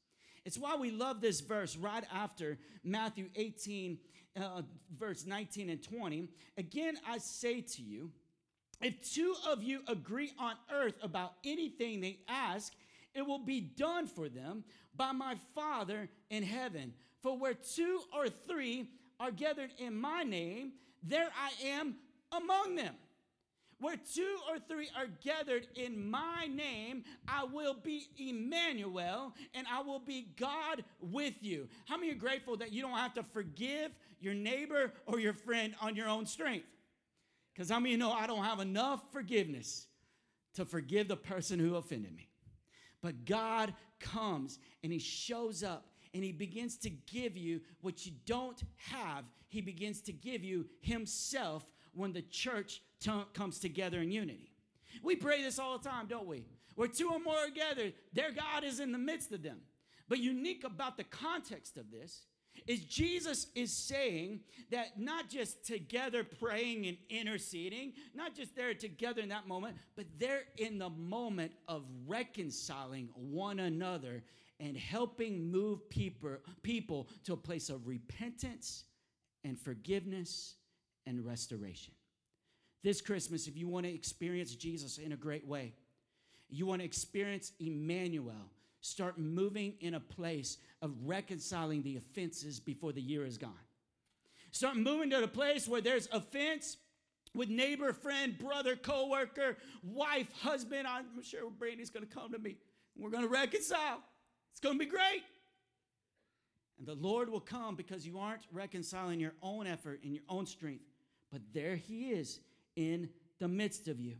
It's 0.45 0.59
why 0.59 0.77
we 0.77 0.91
love 0.91 1.21
this 1.21 1.41
verse 1.41 1.77
right 1.77 2.05
after 2.13 2.59
Matthew 2.83 3.29
18, 3.37 3.99
uh, 4.37 4.63
verse 4.99 5.25
19 5.25 5.71
and 5.71 5.83
20. 5.83 6.29
Again, 6.59 6.97
I 7.07 7.19
say 7.19 7.61
to 7.61 7.83
you, 7.83 8.11
if 8.83 9.15
two 9.15 9.35
of 9.49 9.63
you 9.63 9.81
agree 9.89 10.33
on 10.39 10.55
earth 10.73 10.95
about 11.03 11.35
anything 11.45 12.01
they 12.01 12.19
ask, 12.29 12.73
it 13.15 13.27
will 13.27 13.39
be 13.39 13.61
done 13.61 14.07
for 14.07 14.29
them 14.29 14.65
by 14.97 15.13
my 15.13 15.37
Father 15.55 16.09
in 16.31 16.43
heaven. 16.43 16.93
For 17.23 17.39
where 17.39 17.55
two 17.55 18.01
or 18.15 18.29
three 18.29 18.89
are 19.19 19.31
gathered 19.31 19.71
in 19.79 19.95
my 19.97 20.23
name, 20.23 20.73
there 21.03 21.29
I 21.37 21.67
am 21.67 21.97
among 22.33 22.77
them. 22.77 22.95
Where 23.81 23.97
two 23.97 24.37
or 24.49 24.59
three 24.59 24.89
are 24.97 25.09
gathered 25.23 25.67
in 25.75 26.09
my 26.11 26.47
name, 26.47 27.05
I 27.29 27.45
will 27.45 27.75
be 27.75 28.09
Emmanuel 28.17 29.35
and 29.53 29.67
I 29.71 29.83
will 29.83 29.99
be 29.99 30.29
God 30.39 30.85
with 31.01 31.35
you. 31.41 31.69
How 31.87 31.97
many 31.97 32.13
are 32.13 32.17
grateful 32.17 32.57
that 32.59 32.73
you 32.73 32.83
don't 32.83 32.97
have 32.97 33.15
to 33.15 33.23
forgive 33.23 33.91
your 34.21 34.35
neighbor 34.35 34.93
or 35.07 35.19
your 35.19 35.35
friend 35.35 35.75
on 35.81 35.97
your 35.97 36.09
own 36.09 36.25
strength? 36.25 36.67
Because 37.53 37.71
how 37.71 37.79
many 37.79 37.97
know 37.97 38.13
I 38.13 38.27
don't 38.27 38.45
have 38.45 38.61
enough 38.61 39.03
forgiveness 39.13 39.87
to 40.55 40.65
forgive 40.65 41.09
the 41.09 41.17
person 41.17 41.59
who 41.59 41.77
offended 41.77 42.15
me? 42.15 42.29
But 43.05 43.27
God 43.27 43.75
comes 44.01 44.59
and 44.83 44.91
He 44.91 44.99
shows 44.99 45.63
up 45.63 45.89
and 46.15 46.25
He 46.25 46.33
begins 46.33 46.79
to 46.79 46.91
give 46.91 47.37
you 47.37 47.61
what 47.83 48.07
you 48.07 48.13
don't 48.25 48.63
have. 48.77 49.25
He 49.49 49.61
begins 49.61 50.01
to 50.03 50.13
give 50.13 50.43
you 50.43 50.65
Himself 50.81 51.67
when 51.93 52.15
the 52.15 52.23
church 52.23 52.81
t- 53.01 53.13
comes 53.35 53.59
together 53.59 54.01
in 54.01 54.11
unity. 54.11 54.55
We 55.03 55.17
pray 55.17 55.43
this 55.43 55.59
all 55.59 55.77
the 55.77 55.87
time, 55.87 56.07
don't 56.07 56.27
we? 56.27 56.47
Where 56.77 56.89
two 56.89 57.11
or 57.11 57.21
more 57.21 57.37
are 57.37 57.51
gathered, 57.51 57.93
there 58.15 58.33
God 58.33 58.65
is 58.65 58.81
in 58.81 58.91
the 58.91 58.97
midst 58.97 59.33
of 59.33 59.43
them. 59.43 59.59
But 60.09 60.21
unique 60.21 60.65
about 60.65 60.97
the 60.97 61.05
context 61.05 61.77
of 61.77 61.91
this 61.91 62.23
is 62.67 62.81
Jesus 62.81 63.49
is 63.55 63.73
saying 63.73 64.41
that 64.71 64.99
not 64.99 65.29
just 65.29 65.65
together 65.67 66.25
praying 66.25 66.87
and 66.87 66.97
interceding, 67.11 67.93
not 68.15 68.35
just 68.35 68.57
there 68.57 68.75
together 68.75 69.21
in 69.21 69.29
that 69.29 69.47
moment, 69.47 69.77
but 69.97 70.07
they're 70.19 70.45
in 70.57 70.79
the 70.79 70.91
moment 70.91 71.53
of 71.69 71.85
reconciling 72.07 73.09
one 73.15 73.61
another 73.61 74.23
and 74.61 74.77
helping 74.77 75.51
move 75.51 75.89
people, 75.91 76.37
people 76.63 77.09
to 77.25 77.33
a 77.33 77.37
place 77.37 77.69
of 77.71 77.87
repentance 77.87 78.85
and 79.45 79.59
forgiveness 79.59 80.55
and 81.07 81.25
restoration. 81.25 81.93
This 82.83 83.01
Christmas, 83.01 83.47
if 83.47 83.57
you 83.57 83.69
want 83.69 83.87
to 83.87 83.93
experience 83.93 84.55
Jesus 84.55 84.99
in 84.99 85.13
a 85.13 85.17
great 85.17 85.47
way, 85.47 85.73
you 86.49 86.67
want 86.67 86.81
to 86.81 86.85
experience 86.85 87.53
Emmanuel, 87.59 88.51
start 88.85 89.17
moving 89.19 89.73
in 89.81 89.95
a 89.95 90.01
place 90.01 90.59
of 90.83 90.93
reconciling 91.07 91.83
the 91.83 91.97
offenses 91.97 92.61
before 92.61 92.93
the 92.93 93.01
year 93.01 93.25
is 93.25 93.39
gone. 93.39 93.53
Start 94.51 94.77
moving 94.77 95.09
to 95.09 95.25
a 95.25 95.27
place 95.27 95.67
where 95.67 95.81
there's 95.81 96.07
offense 96.13 96.77
with 97.35 97.49
neighbor, 97.49 97.95
friend, 97.95 98.39
brother, 98.39 98.77
coworker, 98.77 99.57
wife, 99.83 100.31
husband. 100.43 100.87
I'm 100.87 101.07
sure 101.23 101.49
Brandy's 101.49 101.89
going 101.89 102.07
to 102.07 102.15
come 102.15 102.33
to 102.33 102.39
me. 102.39 102.57
We're 102.95 103.09
going 103.09 103.25
to 103.25 103.29
reconcile. 103.31 104.03
It's 104.53 104.61
going 104.61 104.79
to 104.79 104.85
be 104.85 104.91
great. 104.91 105.23
And 106.79 106.87
the 106.87 106.95
Lord 106.95 107.31
will 107.31 107.41
come 107.41 107.77
because 107.77 108.07
you 108.07 108.19
aren't 108.19 108.43
reconciling 108.53 109.19
your 109.19 109.35
own 109.43 109.67
effort 109.67 110.01
and 110.05 110.13
your 110.13 110.25
own 110.29 110.45
strength, 110.45 110.85
but 111.33 111.41
there 111.55 111.77
He 111.77 112.11
is 112.11 112.41
in 112.77 113.09
the 113.39 113.49
midst 113.49 113.89
of 113.89 113.99
you. 113.99 114.17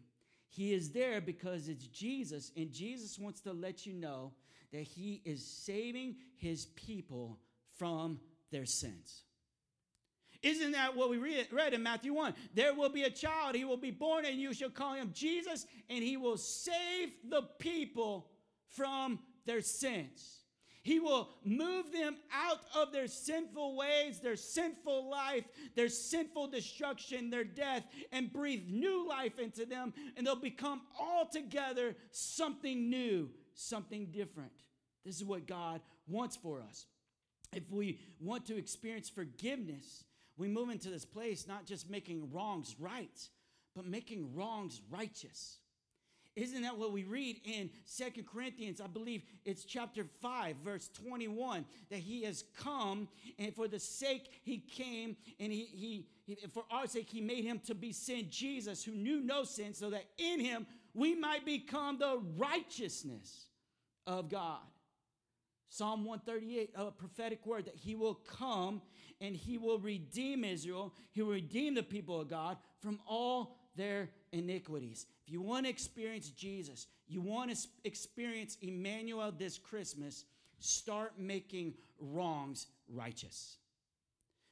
He 0.49 0.73
is 0.73 0.91
there 0.91 1.21
because 1.21 1.69
it's 1.69 1.87
Jesus, 1.87 2.51
and 2.57 2.73
Jesus 2.73 3.19
wants 3.19 3.43
to 3.43 3.53
let 3.53 3.85
you 3.85 3.93
know 3.93 4.33
that 4.75 4.83
He 4.83 5.23
is 5.25 5.47
saving 5.47 6.17
His 6.37 6.67
people 6.67 7.39
from 7.79 8.19
their 8.51 8.67
sins. 8.67 9.23
Isn't 10.43 10.73
that 10.73 10.95
what 10.95 11.09
we 11.09 11.17
read, 11.17 11.47
in 11.73 11.83
Matthew 11.83 12.13
1? 12.13 12.35
There 12.55 12.75
will 12.75 12.91
be 12.91 13.05
a 13.05 13.11
child, 13.11 13.55
he 13.55 13.65
will 13.65 13.79
be 13.79 13.91
born, 13.91 14.27
and 14.27 14.39
you 14.39 14.53
shall 14.53 14.69
call 14.69 14.93
him 14.93 15.13
Jesus, 15.15 15.65
and 15.89 16.05
he 16.05 16.19
will 16.19 16.37
save 16.37 17.13
the 17.31 17.43
people 17.59 18.29
from 18.77 19.21
their 19.47 19.63
sins. 19.63 20.41
He 20.83 21.01
will 21.01 21.31
move 21.45 21.93
them 21.93 22.17
out 22.31 22.61
of 22.77 22.93
their 22.93 23.07
sinful 23.07 23.75
ways, 23.75 24.21
their 24.21 24.37
sinful 24.37 25.09
life, 25.09 25.45
their 25.77 25.89
sinful 25.89 26.49
destruction, 26.49 27.31
their 27.31 27.45
death, 27.45 27.85
and 28.13 28.31
breathe 28.31 28.65
new 28.69 29.09
life 29.09 29.39
into 29.39 29.65
them, 29.65 29.95
and 30.15 30.27
they'll 30.27 30.37
become 30.37 30.83
altogether 31.01 31.97
something 32.11 32.91
new, 32.91 33.31
something 33.55 34.07
different. 34.07 34.53
This 35.05 35.17
is 35.17 35.25
what 35.25 35.47
God 35.47 35.81
wants 36.09 36.37
for 36.37 36.61
us. 36.61 36.87
If 37.53 37.71
we 37.71 38.01
want 38.21 38.47
to 38.47 38.57
experience 38.57 39.09
forgiveness, 39.09 40.05
we 40.37 40.49
move 40.49 40.71
into 40.71 40.91
this 40.91 41.05
place 41.05 41.47
not 41.47 41.67
just 41.67 41.89
making 41.89 42.33
wrongs 42.33 42.75
right, 42.79 43.29
but 43.77 43.87
making 43.87 44.35
wrongs 44.35 44.81
righteous. 44.91 45.59
Isn't 46.37 46.63
that 46.63 46.77
what 46.77 46.91
we 46.91 47.05
read 47.05 47.41
in 47.45 47.71
Second 47.85 48.27
Corinthians? 48.27 48.81
I 48.81 48.89
believe 48.89 49.23
it's 49.45 49.65
chapter 49.65 50.05
5, 50.21 50.57
verse 50.65 50.91
21, 50.93 51.65
that 51.91 52.01
he 52.01 52.25
has 52.25 52.43
come 52.59 53.07
and 53.39 53.55
for 53.55 53.69
the 53.69 53.79
sake 53.79 54.29
he 54.43 54.59
came 54.59 55.17
and 55.39 55.53
he, 55.53 55.65
he, 55.65 56.07
he 56.27 56.37
for 56.53 56.65
our 56.73 56.89
sake 56.89 57.09
he 57.09 57.21
made 57.21 57.45
him 57.45 57.61
to 57.67 57.75
be 57.75 57.93
sin, 57.93 58.27
Jesus, 58.31 58.83
who 58.83 58.93
knew 58.93 59.21
no 59.21 59.45
sin, 59.45 59.75
so 59.75 59.91
that 59.91 60.07
in 60.19 60.41
him 60.41 60.67
we 60.95 61.15
might 61.15 61.45
become 61.45 61.99
the 61.99 62.21
righteousness 62.37 63.47
of 64.07 64.31
God. 64.31 64.61
Psalm 65.69 66.05
138, 66.05 66.71
a 66.77 66.91
prophetic 66.93 67.45
word 67.45 67.65
that 67.65 67.75
he 67.75 67.97
will 67.97 68.15
come 68.15 68.81
and 69.21 69.35
he 69.35 69.59
will 69.59 69.81
redeem 69.81 70.45
Israel. 70.45 70.95
He 71.11 71.23
will 71.23 71.33
redeem 71.33 71.75
the 71.75 71.83
people 71.83 72.21
of 72.21 72.29
God 72.29 72.59
from 72.81 73.01
all 73.07 73.57
their 73.77 74.11
iniquities. 74.33 75.07
If 75.27 75.33
you 75.33 75.43
want 75.43 75.67
to 75.67 75.71
experience 75.71 76.29
Jesus, 76.31 76.87
you 77.09 77.21
want 77.21 77.55
to 77.55 77.69
experience 77.83 78.57
Emmanuel 78.63 79.33
this 79.37 79.59
Christmas, 79.59 80.27
start 80.61 81.19
making 81.19 81.75
wrongs 81.99 82.69
righteous. 82.89 83.57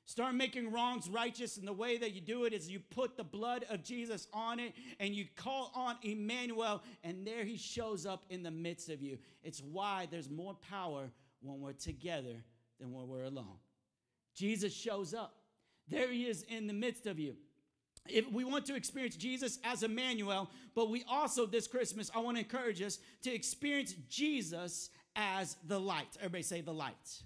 Start 0.04 0.34
making 0.34 0.72
wrongs 0.72 1.08
righteous, 1.08 1.56
and 1.56 1.66
the 1.66 1.72
way 1.72 1.96
that 1.96 2.12
you 2.12 2.20
do 2.20 2.44
it 2.44 2.52
is 2.52 2.68
you 2.68 2.80
put 2.80 3.16
the 3.16 3.24
blood 3.24 3.64
of 3.70 3.82
Jesus 3.82 4.26
on 4.32 4.58
it 4.58 4.74
and 4.98 5.14
you 5.14 5.26
call 5.36 5.70
on 5.74 5.96
Emmanuel, 6.02 6.82
and 7.04 7.26
there 7.26 7.44
he 7.44 7.56
shows 7.56 8.04
up 8.04 8.24
in 8.28 8.42
the 8.42 8.50
midst 8.50 8.88
of 8.88 9.00
you. 9.00 9.18
It's 9.42 9.62
why 9.62 10.08
there's 10.10 10.28
more 10.28 10.54
power 10.68 11.10
when 11.40 11.60
we're 11.60 11.72
together 11.72 12.44
than 12.80 12.92
when 12.92 13.08
we're 13.08 13.24
alone. 13.24 13.58
Jesus 14.34 14.74
shows 14.74 15.14
up. 15.14 15.36
There 15.88 16.10
he 16.10 16.26
is 16.26 16.42
in 16.48 16.66
the 16.66 16.72
midst 16.72 17.06
of 17.06 17.18
you 17.18 17.36
if 18.08 18.30
we 18.32 18.44
want 18.44 18.66
to 18.66 18.74
experience 18.74 19.16
Jesus 19.16 19.58
as 19.64 19.82
Emmanuel, 19.82 20.50
but 20.74 20.90
we 20.90 21.04
also 21.08 21.46
this 21.46 21.66
Christmas, 21.66 22.10
I 22.14 22.18
want 22.18 22.36
to 22.36 22.42
encourage 22.42 22.82
us 22.82 22.98
to 23.22 23.32
experience 23.32 23.94
Jesus 24.08 24.90
as 25.14 25.56
the 25.66 25.78
light. 25.78 26.08
Everybody 26.18 26.42
say 26.42 26.60
the 26.60 26.74
light. 26.74 27.22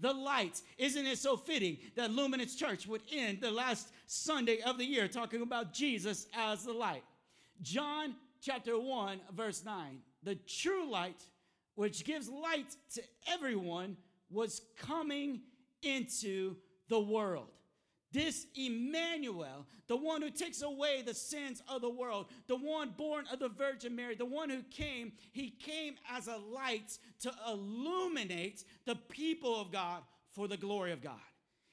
The 0.00 0.12
light. 0.12 0.60
Isn't 0.78 1.06
it 1.06 1.18
so 1.18 1.36
fitting 1.36 1.78
that 1.94 2.10
Luminous 2.10 2.54
Church 2.56 2.86
would 2.86 3.02
end 3.12 3.40
the 3.40 3.50
last 3.50 3.88
Sunday 4.06 4.60
of 4.62 4.78
the 4.78 4.84
year 4.84 5.08
talking 5.08 5.42
about 5.42 5.72
Jesus 5.72 6.26
as 6.34 6.64
the 6.64 6.72
light? 6.72 7.04
John 7.62 8.14
chapter 8.40 8.78
1, 8.78 9.20
verse 9.34 9.64
9. 9.64 9.98
The 10.22 10.34
true 10.34 10.90
light, 10.90 11.22
which 11.74 12.04
gives 12.04 12.28
light 12.28 12.74
to 12.94 13.02
everyone, 13.28 13.96
was 14.30 14.62
coming 14.78 15.40
into 15.82 16.56
the 16.88 17.00
world. 17.00 17.48
This 18.12 18.46
Emmanuel, 18.56 19.66
the 19.86 19.96
one 19.96 20.20
who 20.20 20.30
takes 20.30 20.62
away 20.62 21.02
the 21.02 21.14
sins 21.14 21.62
of 21.68 21.80
the 21.80 21.90
world, 21.90 22.26
the 22.48 22.56
one 22.56 22.92
born 22.96 23.24
of 23.32 23.38
the 23.38 23.48
Virgin 23.48 23.94
Mary, 23.94 24.16
the 24.16 24.24
one 24.24 24.50
who 24.50 24.62
came, 24.70 25.12
he 25.32 25.50
came 25.50 25.94
as 26.10 26.26
a 26.26 26.36
light 26.36 26.98
to 27.20 27.32
illuminate 27.48 28.64
the 28.84 28.96
people 28.96 29.60
of 29.60 29.70
God 29.70 30.02
for 30.32 30.48
the 30.48 30.56
glory 30.56 30.90
of 30.90 31.02
God. 31.02 31.20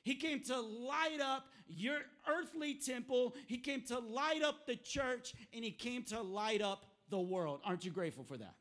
He 0.04 0.16
came 0.16 0.42
to 0.44 0.60
light 0.60 1.20
up 1.22 1.48
your 1.68 2.00
earthly 2.30 2.76
temple, 2.76 3.36
he 3.48 3.58
came 3.58 3.82
to 3.84 4.00
light 4.00 4.44
up 4.44 4.66
the 4.68 4.76
church, 4.76 5.34
and 5.54 5.66
he 5.66 5.72
came 5.72 6.04
to 6.04 6.22
light 6.22 6.62
up 6.62 6.86
the 7.10 7.20
world. 7.20 7.62
Aren't 7.66 7.84
you 7.84 7.92
grateful 7.92 8.24
for 8.24 8.38
that? 8.38 8.56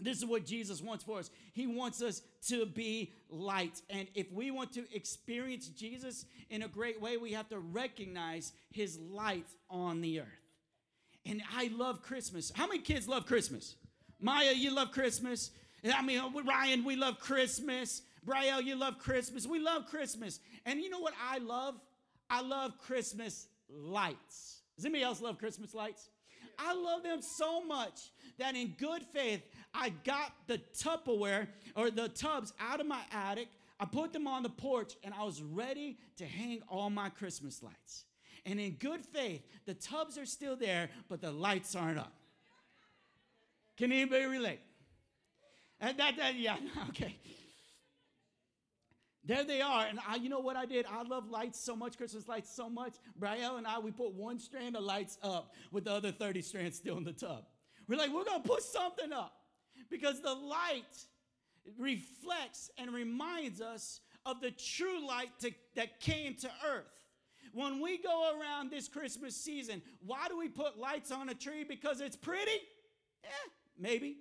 This 0.00 0.18
is 0.18 0.24
what 0.24 0.46
Jesus 0.46 0.80
wants 0.80 1.02
for 1.02 1.18
us. 1.18 1.30
He 1.52 1.66
wants 1.66 2.02
us 2.02 2.22
to 2.48 2.66
be 2.66 3.12
light. 3.30 3.82
And 3.90 4.06
if 4.14 4.30
we 4.32 4.50
want 4.50 4.72
to 4.74 4.84
experience 4.94 5.68
Jesus 5.68 6.24
in 6.50 6.62
a 6.62 6.68
great 6.68 7.00
way, 7.00 7.16
we 7.16 7.32
have 7.32 7.48
to 7.48 7.58
recognize 7.58 8.52
his 8.70 8.98
light 8.98 9.46
on 9.68 10.00
the 10.00 10.20
earth. 10.20 10.26
And 11.26 11.42
I 11.54 11.70
love 11.74 12.02
Christmas. 12.02 12.52
How 12.54 12.66
many 12.66 12.80
kids 12.80 13.08
love 13.08 13.26
Christmas? 13.26 13.74
Maya, 14.20 14.52
you 14.52 14.74
love 14.74 14.92
Christmas. 14.92 15.50
I 15.92 16.02
mean, 16.02 16.18
uh, 16.18 16.30
Ryan, 16.46 16.84
we 16.84 16.96
love 16.96 17.18
Christmas. 17.18 18.02
Brielle, 18.26 18.64
you 18.64 18.76
love 18.76 18.98
Christmas. 18.98 19.46
We 19.46 19.58
love 19.58 19.86
Christmas. 19.86 20.40
And 20.64 20.80
you 20.80 20.90
know 20.90 21.00
what 21.00 21.14
I 21.22 21.38
love? 21.38 21.74
I 22.30 22.42
love 22.42 22.78
Christmas 22.78 23.46
lights. 23.68 24.62
Does 24.76 24.84
anybody 24.84 25.04
else 25.04 25.20
love 25.20 25.38
Christmas 25.38 25.74
lights? 25.74 26.08
I 26.58 26.74
love 26.74 27.02
them 27.02 27.22
so 27.22 27.64
much 27.64 28.10
that 28.38 28.56
in 28.56 28.74
good 28.78 29.02
faith, 29.12 29.42
I 29.74 29.90
got 30.04 30.32
the 30.46 30.60
Tupperware 30.76 31.48
or 31.76 31.90
the 31.90 32.08
tubs 32.08 32.52
out 32.58 32.80
of 32.80 32.86
my 32.86 33.00
attic. 33.12 33.48
I 33.80 33.84
put 33.84 34.12
them 34.12 34.26
on 34.26 34.42
the 34.42 34.48
porch 34.48 34.94
and 35.04 35.14
I 35.14 35.24
was 35.24 35.42
ready 35.42 35.98
to 36.16 36.24
hang 36.24 36.62
all 36.68 36.90
my 36.90 37.10
Christmas 37.10 37.62
lights. 37.62 38.04
And 38.44 38.58
in 38.58 38.72
good 38.72 39.04
faith, 39.04 39.42
the 39.66 39.74
tubs 39.74 40.16
are 40.16 40.26
still 40.26 40.56
there, 40.56 40.88
but 41.08 41.20
the 41.20 41.30
lights 41.30 41.76
aren't 41.76 41.98
up. 41.98 42.12
Can 43.76 43.92
anybody 43.92 44.24
relate? 44.24 44.60
And 45.80 45.96
that, 45.98 46.16
that, 46.16 46.34
yeah, 46.34 46.56
okay. 46.88 47.16
There 49.24 49.44
they 49.44 49.60
are. 49.60 49.84
And 49.86 50.00
I, 50.08 50.16
you 50.16 50.30
know 50.30 50.40
what 50.40 50.56
I 50.56 50.64
did? 50.64 50.86
I 50.90 51.02
love 51.02 51.30
lights 51.30 51.60
so 51.60 51.76
much, 51.76 51.98
Christmas 51.98 52.26
lights 52.26 52.50
so 52.50 52.70
much. 52.70 52.94
Brielle 53.20 53.58
and 53.58 53.66
I, 53.66 53.78
we 53.78 53.90
put 53.90 54.14
one 54.14 54.38
strand 54.38 54.74
of 54.74 54.82
lights 54.82 55.18
up 55.22 55.54
with 55.70 55.84
the 55.84 55.92
other 55.92 56.10
30 56.10 56.40
strands 56.40 56.78
still 56.78 56.96
in 56.96 57.04
the 57.04 57.12
tub. 57.12 57.44
We're 57.88 57.96
like, 57.96 58.12
we're 58.12 58.24
going 58.24 58.42
to 58.42 58.48
put 58.48 58.62
something 58.62 59.12
up 59.12 59.32
because 59.90 60.20
the 60.20 60.34
light 60.34 60.84
reflects 61.78 62.70
and 62.78 62.92
reminds 62.92 63.60
us 63.60 64.00
of 64.26 64.40
the 64.40 64.50
true 64.50 65.06
light 65.06 65.30
to, 65.40 65.50
that 65.74 66.00
came 66.00 66.34
to 66.36 66.50
earth. 66.70 66.84
When 67.52 67.80
we 67.80 67.98
go 67.98 68.38
around 68.38 68.70
this 68.70 68.88
Christmas 68.88 69.34
season, 69.34 69.80
why 70.04 70.28
do 70.28 70.38
we 70.38 70.48
put 70.48 70.78
lights 70.78 71.10
on 71.10 71.30
a 71.30 71.34
tree? 71.34 71.64
Because 71.64 72.00
it's 72.00 72.16
pretty? 72.16 72.60
Yeah, 73.24 73.30
maybe. 73.78 74.18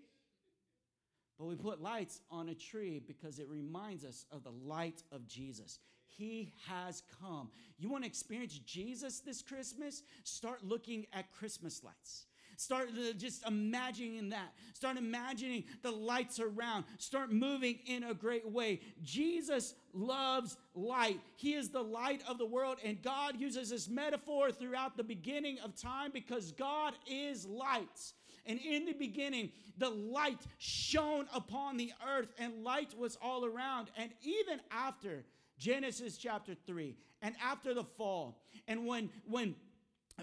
But 1.38 1.46
we 1.46 1.56
put 1.56 1.82
lights 1.82 2.22
on 2.32 2.50
a 2.50 2.56
tree 2.56 3.02
because 3.06 3.38
it 3.38 3.48
reminds 3.50 4.06
us 4.06 4.26
of 4.32 4.44
the 4.44 4.54
light 4.66 5.04
of 5.12 5.28
Jesus. 5.28 5.80
He 6.06 6.54
has 6.68 7.04
come. 7.22 7.50
You 7.78 7.90
want 7.90 8.06
to 8.06 8.08
experience 8.08 8.58
Jesus 8.66 9.20
this 9.20 9.42
Christmas? 9.42 10.04
Start 10.24 10.64
looking 10.64 11.06
at 11.14 11.32
Christmas 11.32 11.84
lights. 11.84 12.26
Start 12.58 12.90
just 13.18 13.46
imagining 13.48 14.30
that. 14.30 14.52
Start 14.74 14.98
imagining 14.98 15.64
the 15.84 15.92
lights 15.92 16.40
around. 16.40 16.86
Start 16.98 17.32
moving 17.32 17.78
in 17.86 18.04
a 18.04 18.16
great 18.16 18.50
way. 18.50 18.82
Jesus 19.04 19.76
loves 19.94 20.58
light. 20.74 21.20
He 21.36 21.54
is 21.54 21.70
the 21.70 21.84
light 21.84 22.24
of 22.28 22.40
the 22.40 22.48
world, 22.48 22.78
and 22.84 23.00
God 23.02 23.40
uses 23.40 23.70
this 23.70 23.88
metaphor 23.88 24.52
throughout 24.52 24.98
the 24.98 25.04
beginning 25.04 25.60
of 25.60 25.80
time 25.80 26.10
because 26.12 26.52
God 26.52 26.96
is 27.06 27.46
light. 27.46 28.14
And 28.48 28.60
in 28.60 28.86
the 28.86 28.94
beginning, 28.94 29.52
the 29.78 29.90
light 29.92 30.42
shone 30.58 31.28
upon 31.36 31.78
the 31.78 31.92
earth, 32.18 32.34
and 32.40 32.64
light 32.64 32.98
was 32.98 33.20
all 33.22 33.46
around. 33.46 33.92
And 33.96 34.10
even 34.24 34.62
after 34.72 35.26
Genesis 35.60 36.18
chapter 36.18 36.56
3, 36.66 36.96
and 37.22 37.36
after 37.44 37.76
the 37.76 37.84
fall, 37.84 38.42
and 38.68 38.88
when 38.88 39.10
when 39.28 39.56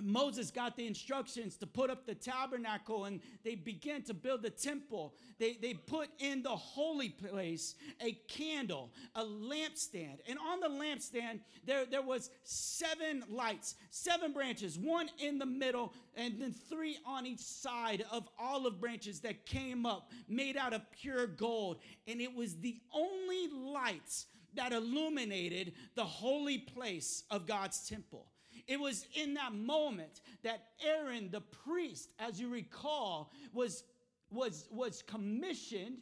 Moses 0.03 0.51
got 0.51 0.77
the 0.77 0.87
instructions 0.87 1.57
to 1.57 1.67
put 1.67 1.89
up 1.89 2.05
the 2.05 2.15
tabernacle 2.15 3.05
and 3.05 3.21
they 3.45 3.55
began 3.55 4.03
to 4.03 4.15
build 4.15 4.43
the 4.43 4.51
temple. 4.51 5.15
They, 5.39 5.53
they 5.61 5.75
put 5.75 6.09
in 6.19 6.43
the 6.43 6.51
holy 6.51 7.11
place 7.11 7.77
a 8.01 8.13
candle, 8.27 8.91
a 9.15 9.23
lampstand. 9.23 10.19
And 10.29 10.39
on 10.39 10.61
the 10.61 10.69
lampstand, 10.69 11.41
there, 11.65 11.87
there 11.87 12.03
was 12.03 12.31
seven 12.43 13.23
lights, 13.29 13.77
seven 13.91 14.33
branches, 14.33 14.79
one 14.79 15.09
in 15.19 15.39
the 15.39 15.47
middle, 15.47 15.93
and 16.17 16.41
then 16.41 16.53
three 16.53 16.99
on 17.07 17.25
each 17.25 17.41
side 17.41 18.05
of 18.11 18.29
olive 18.39 18.81
branches 18.81 19.21
that 19.21 19.47
came 19.47 19.87
up, 19.87 20.11
made 20.29 20.57
out 20.57 20.73
of 20.73 20.83
pure 20.91 21.29
gold. 21.29 21.79
And 22.09 22.21
it 22.21 22.35
was 22.35 22.57
the 22.57 22.79
only 22.93 23.49
lights 23.49 24.27
that 24.55 24.73
illuminated 24.73 25.73
the 25.95 26.05
holy 26.05 26.59
place 26.59 27.25
of 27.31 27.47
God's 27.47 27.89
temple. 27.89 28.27
It 28.67 28.81
was 28.81 29.07
in 29.15 29.35
that 29.35 29.55
moment 29.55 30.21
that 30.43 30.65
Aaron, 30.85 31.31
the 31.31 31.41
priest, 31.41 32.11
as 32.19 32.41
you 32.41 32.49
recall, 32.49 33.31
was, 33.53 33.85
was, 34.31 34.67
was 34.71 35.03
commissioned 35.03 35.99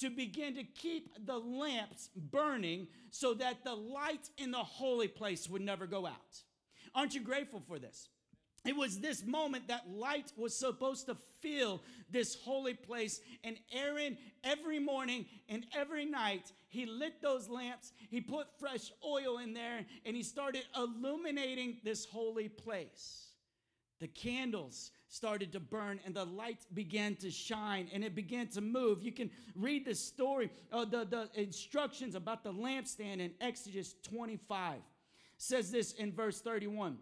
to 0.00 0.10
begin 0.10 0.54
to 0.56 0.64
keep 0.64 1.26
the 1.26 1.38
lamps 1.38 2.10
burning 2.16 2.88
so 3.10 3.34
that 3.34 3.64
the 3.64 3.74
light 3.74 4.28
in 4.38 4.50
the 4.50 4.58
holy 4.58 5.08
place 5.08 5.48
would 5.48 5.62
never 5.62 5.86
go 5.86 6.06
out. 6.06 6.42
Aren't 6.94 7.14
you 7.14 7.20
grateful 7.20 7.62
for 7.66 7.78
this? 7.78 8.08
It 8.64 8.76
was 8.76 9.00
this 9.00 9.24
moment 9.24 9.68
that 9.68 9.90
light 9.90 10.32
was 10.36 10.56
supposed 10.56 11.06
to 11.06 11.16
fill 11.40 11.82
this 12.10 12.36
holy 12.44 12.74
place. 12.74 13.20
And 13.42 13.56
Aaron, 13.72 14.16
every 14.44 14.78
morning 14.78 15.26
and 15.48 15.66
every 15.74 16.04
night, 16.04 16.52
he 16.68 16.86
lit 16.86 17.20
those 17.20 17.48
lamps, 17.48 17.92
he 18.08 18.20
put 18.20 18.46
fresh 18.58 18.92
oil 19.04 19.38
in 19.38 19.52
there, 19.52 19.84
and 20.06 20.14
he 20.14 20.22
started 20.22 20.62
illuminating 20.76 21.78
this 21.82 22.04
holy 22.06 22.48
place. 22.48 23.32
The 23.98 24.08
candles 24.08 24.90
started 25.08 25.52
to 25.52 25.60
burn 25.60 26.00
and 26.04 26.14
the 26.14 26.24
light 26.24 26.58
began 26.74 27.14
to 27.16 27.30
shine 27.30 27.88
and 27.92 28.02
it 28.02 28.14
began 28.16 28.48
to 28.48 28.60
move. 28.60 29.02
You 29.02 29.12
can 29.12 29.30
read 29.54 29.84
the 29.84 29.94
story, 29.94 30.50
uh, 30.72 30.84
the, 30.86 31.04
the 31.04 31.28
instructions 31.40 32.14
about 32.16 32.42
the 32.42 32.52
lampstand 32.52 33.20
in 33.20 33.30
Exodus 33.40 33.94
25. 34.02 34.76
It 34.76 34.82
says 35.36 35.70
this 35.70 35.92
in 35.92 36.12
verse 36.12 36.40
31. 36.40 36.98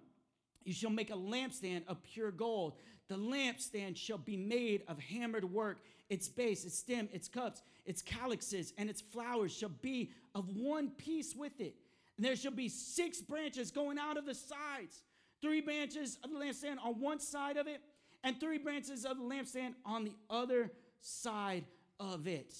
You 0.64 0.72
shall 0.72 0.90
make 0.90 1.10
a 1.10 1.14
lampstand 1.14 1.86
of 1.88 2.02
pure 2.02 2.30
gold. 2.30 2.74
The 3.08 3.16
lampstand 3.16 3.96
shall 3.96 4.18
be 4.18 4.36
made 4.36 4.82
of 4.88 4.98
hammered 4.98 5.44
work. 5.44 5.78
Its 6.08 6.28
base, 6.28 6.64
its 6.64 6.78
stem, 6.78 7.08
its 7.12 7.28
cups, 7.28 7.62
its 7.84 8.02
calyxes, 8.02 8.72
and 8.78 8.90
its 8.90 9.00
flowers 9.00 9.52
shall 9.52 9.70
be 9.80 10.10
of 10.34 10.48
one 10.56 10.90
piece 10.90 11.34
with 11.34 11.60
it. 11.60 11.74
And 12.16 12.26
there 12.26 12.36
shall 12.36 12.52
be 12.52 12.68
six 12.68 13.20
branches 13.20 13.70
going 13.70 13.98
out 13.98 14.16
of 14.16 14.26
the 14.26 14.34
sides 14.34 15.02
three 15.40 15.60
branches 15.60 16.18
of 16.22 16.30
the 16.30 16.36
lampstand 16.36 16.76
on 16.84 17.00
one 17.00 17.18
side 17.18 17.56
of 17.56 17.66
it, 17.66 17.80
and 18.22 18.38
three 18.38 18.58
branches 18.58 19.04
of 19.04 19.16
the 19.16 19.24
lampstand 19.24 19.74
on 19.84 20.04
the 20.04 20.14
other 20.28 20.70
side 21.00 21.64
of 21.98 22.26
it. 22.26 22.54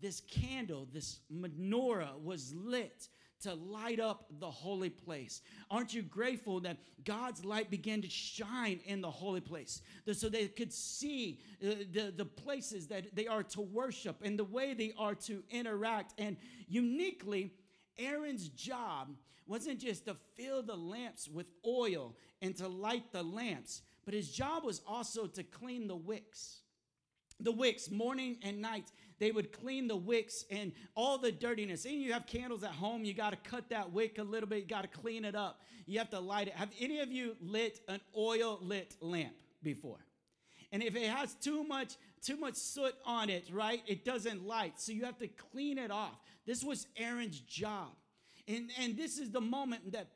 This 0.00 0.20
candle, 0.20 0.88
this 0.92 1.20
menorah 1.32 2.20
was 2.22 2.54
lit 2.54 3.08
to 3.44 3.54
light 3.54 4.00
up 4.00 4.26
the 4.40 4.50
holy 4.50 4.90
place. 4.90 5.42
Aren't 5.70 5.94
you 5.94 6.02
grateful 6.02 6.60
that 6.60 6.78
God's 7.04 7.44
light 7.44 7.70
began 7.70 8.02
to 8.02 8.08
shine 8.08 8.80
in 8.84 9.00
the 9.00 9.10
holy 9.10 9.40
place 9.40 9.82
so 10.12 10.28
they 10.28 10.48
could 10.48 10.72
see 10.72 11.40
uh, 11.62 11.74
the, 11.92 12.12
the 12.16 12.24
places 12.24 12.86
that 12.88 13.14
they 13.14 13.26
are 13.26 13.42
to 13.42 13.60
worship 13.60 14.16
and 14.22 14.38
the 14.38 14.44
way 14.44 14.74
they 14.74 14.92
are 14.98 15.14
to 15.14 15.42
interact? 15.50 16.14
And 16.18 16.36
uniquely, 16.68 17.52
Aaron's 17.98 18.48
job 18.48 19.14
wasn't 19.46 19.78
just 19.78 20.06
to 20.06 20.16
fill 20.36 20.62
the 20.62 20.76
lamps 20.76 21.28
with 21.28 21.46
oil 21.66 22.16
and 22.40 22.56
to 22.56 22.66
light 22.66 23.12
the 23.12 23.22
lamps, 23.22 23.82
but 24.04 24.14
his 24.14 24.30
job 24.30 24.64
was 24.64 24.80
also 24.86 25.26
to 25.26 25.42
clean 25.42 25.86
the 25.86 25.96
wicks. 25.96 26.60
The 27.40 27.52
wicks, 27.52 27.90
morning 27.90 28.38
and 28.42 28.62
night, 28.62 28.90
they 29.18 29.30
would 29.30 29.52
clean 29.52 29.88
the 29.88 29.96
wicks 29.96 30.44
and 30.50 30.72
all 30.94 31.18
the 31.18 31.32
dirtiness. 31.32 31.84
And 31.84 31.94
you 31.94 32.12
have 32.12 32.26
candles 32.26 32.62
at 32.62 32.72
home, 32.72 33.04
you 33.04 33.14
got 33.14 33.30
to 33.30 33.50
cut 33.50 33.70
that 33.70 33.92
wick 33.92 34.18
a 34.18 34.22
little 34.22 34.48
bit, 34.48 34.60
you 34.60 34.66
got 34.66 34.82
to 34.82 35.00
clean 35.00 35.24
it 35.24 35.34
up. 35.34 35.60
You 35.86 35.98
have 35.98 36.10
to 36.10 36.20
light 36.20 36.48
it. 36.48 36.54
Have 36.54 36.70
any 36.80 37.00
of 37.00 37.12
you 37.12 37.36
lit 37.40 37.80
an 37.88 38.00
oil 38.16 38.58
lit 38.62 38.94
lamp 39.00 39.34
before? 39.62 39.98
And 40.72 40.82
if 40.82 40.96
it 40.96 41.08
has 41.08 41.34
too 41.34 41.64
much 41.64 41.96
too 42.22 42.36
much 42.36 42.54
soot 42.54 42.94
on 43.04 43.28
it, 43.28 43.44
right? 43.52 43.82
It 43.86 44.04
doesn't 44.04 44.46
light. 44.46 44.80
So 44.80 44.92
you 44.92 45.04
have 45.04 45.18
to 45.18 45.28
clean 45.28 45.78
it 45.78 45.90
off. 45.90 46.18
This 46.46 46.64
was 46.64 46.86
Aaron's 46.96 47.38
job. 47.40 47.90
And 48.48 48.70
and 48.80 48.96
this 48.96 49.18
is 49.18 49.30
the 49.30 49.40
moment 49.40 49.92
that 49.92 50.08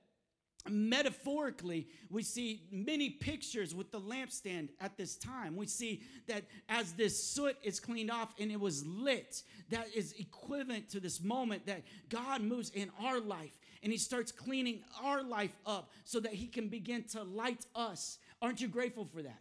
metaphorically, 0.71 1.89
we 2.11 2.23
see 2.23 2.63
many 2.71 3.11
pictures 3.11 3.75
with 3.75 3.91
the 3.91 4.01
lampstand 4.01 4.69
at 4.81 4.97
this 4.97 5.17
time. 5.17 5.57
We 5.57 5.67
see 5.67 6.03
that 6.27 6.45
as 6.69 6.93
this 6.93 7.23
soot 7.23 7.57
is 7.63 7.81
cleaned 7.81 8.11
off 8.11 8.35
and 8.39 8.51
it 8.51 8.61
was 8.61 8.87
lit, 8.87 9.43
that 9.71 9.89
is 9.95 10.15
equivalent 10.19 10.91
to 10.91 11.01
this 11.01 11.23
moment 11.23 11.67
that 11.67 11.83
God 12.09 12.43
moves 12.43 12.71
in 12.71 12.91
our 13.01 13.21
life 13.21 13.59
and 13.83 13.93
He 13.93 13.99
starts 13.99 14.33
cleaning 14.33 14.81
our 15.03 15.23
life 15.23 15.57
up 15.67 15.93
so 16.05 16.21
that 16.21 16.33
He 16.33 16.47
can 16.47 16.69
begin 16.69 17.05
to 17.13 17.23
light 17.23 17.65
us. 17.75 18.19
Aren't 18.41 18.61
you 18.61 18.69
grateful 18.69 19.05
for 19.05 19.23
that? 19.23 19.41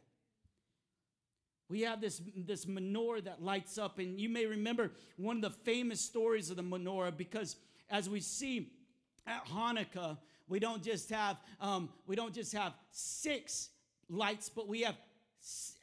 We 1.70 1.82
have 1.82 2.00
this, 2.00 2.22
this 2.36 2.66
menorah 2.66 3.26
that 3.26 3.44
lights 3.44 3.78
up, 3.78 4.00
and 4.00 4.20
you 4.20 4.30
may 4.30 4.46
remember 4.46 4.92
one 5.18 5.38
of 5.38 5.42
the 5.42 5.50
famous 5.50 6.00
stories 6.00 6.50
of 6.50 6.56
the 6.56 6.64
menorah 6.64 7.16
because 7.16 7.58
as 7.90 8.10
we 8.10 8.22
see 8.22 8.72
at 9.26 9.46
Hanukkah, 9.48 10.18
we 10.48 10.60
don't 10.60 10.84
just 10.84 11.10
have 11.10 11.38
um, 11.60 11.90
we 12.06 12.16
don't 12.16 12.34
just 12.34 12.54
have 12.54 12.74
six 12.92 13.70
lights, 14.10 14.50
but 14.50 14.68
we 14.68 14.82
have 14.82 14.96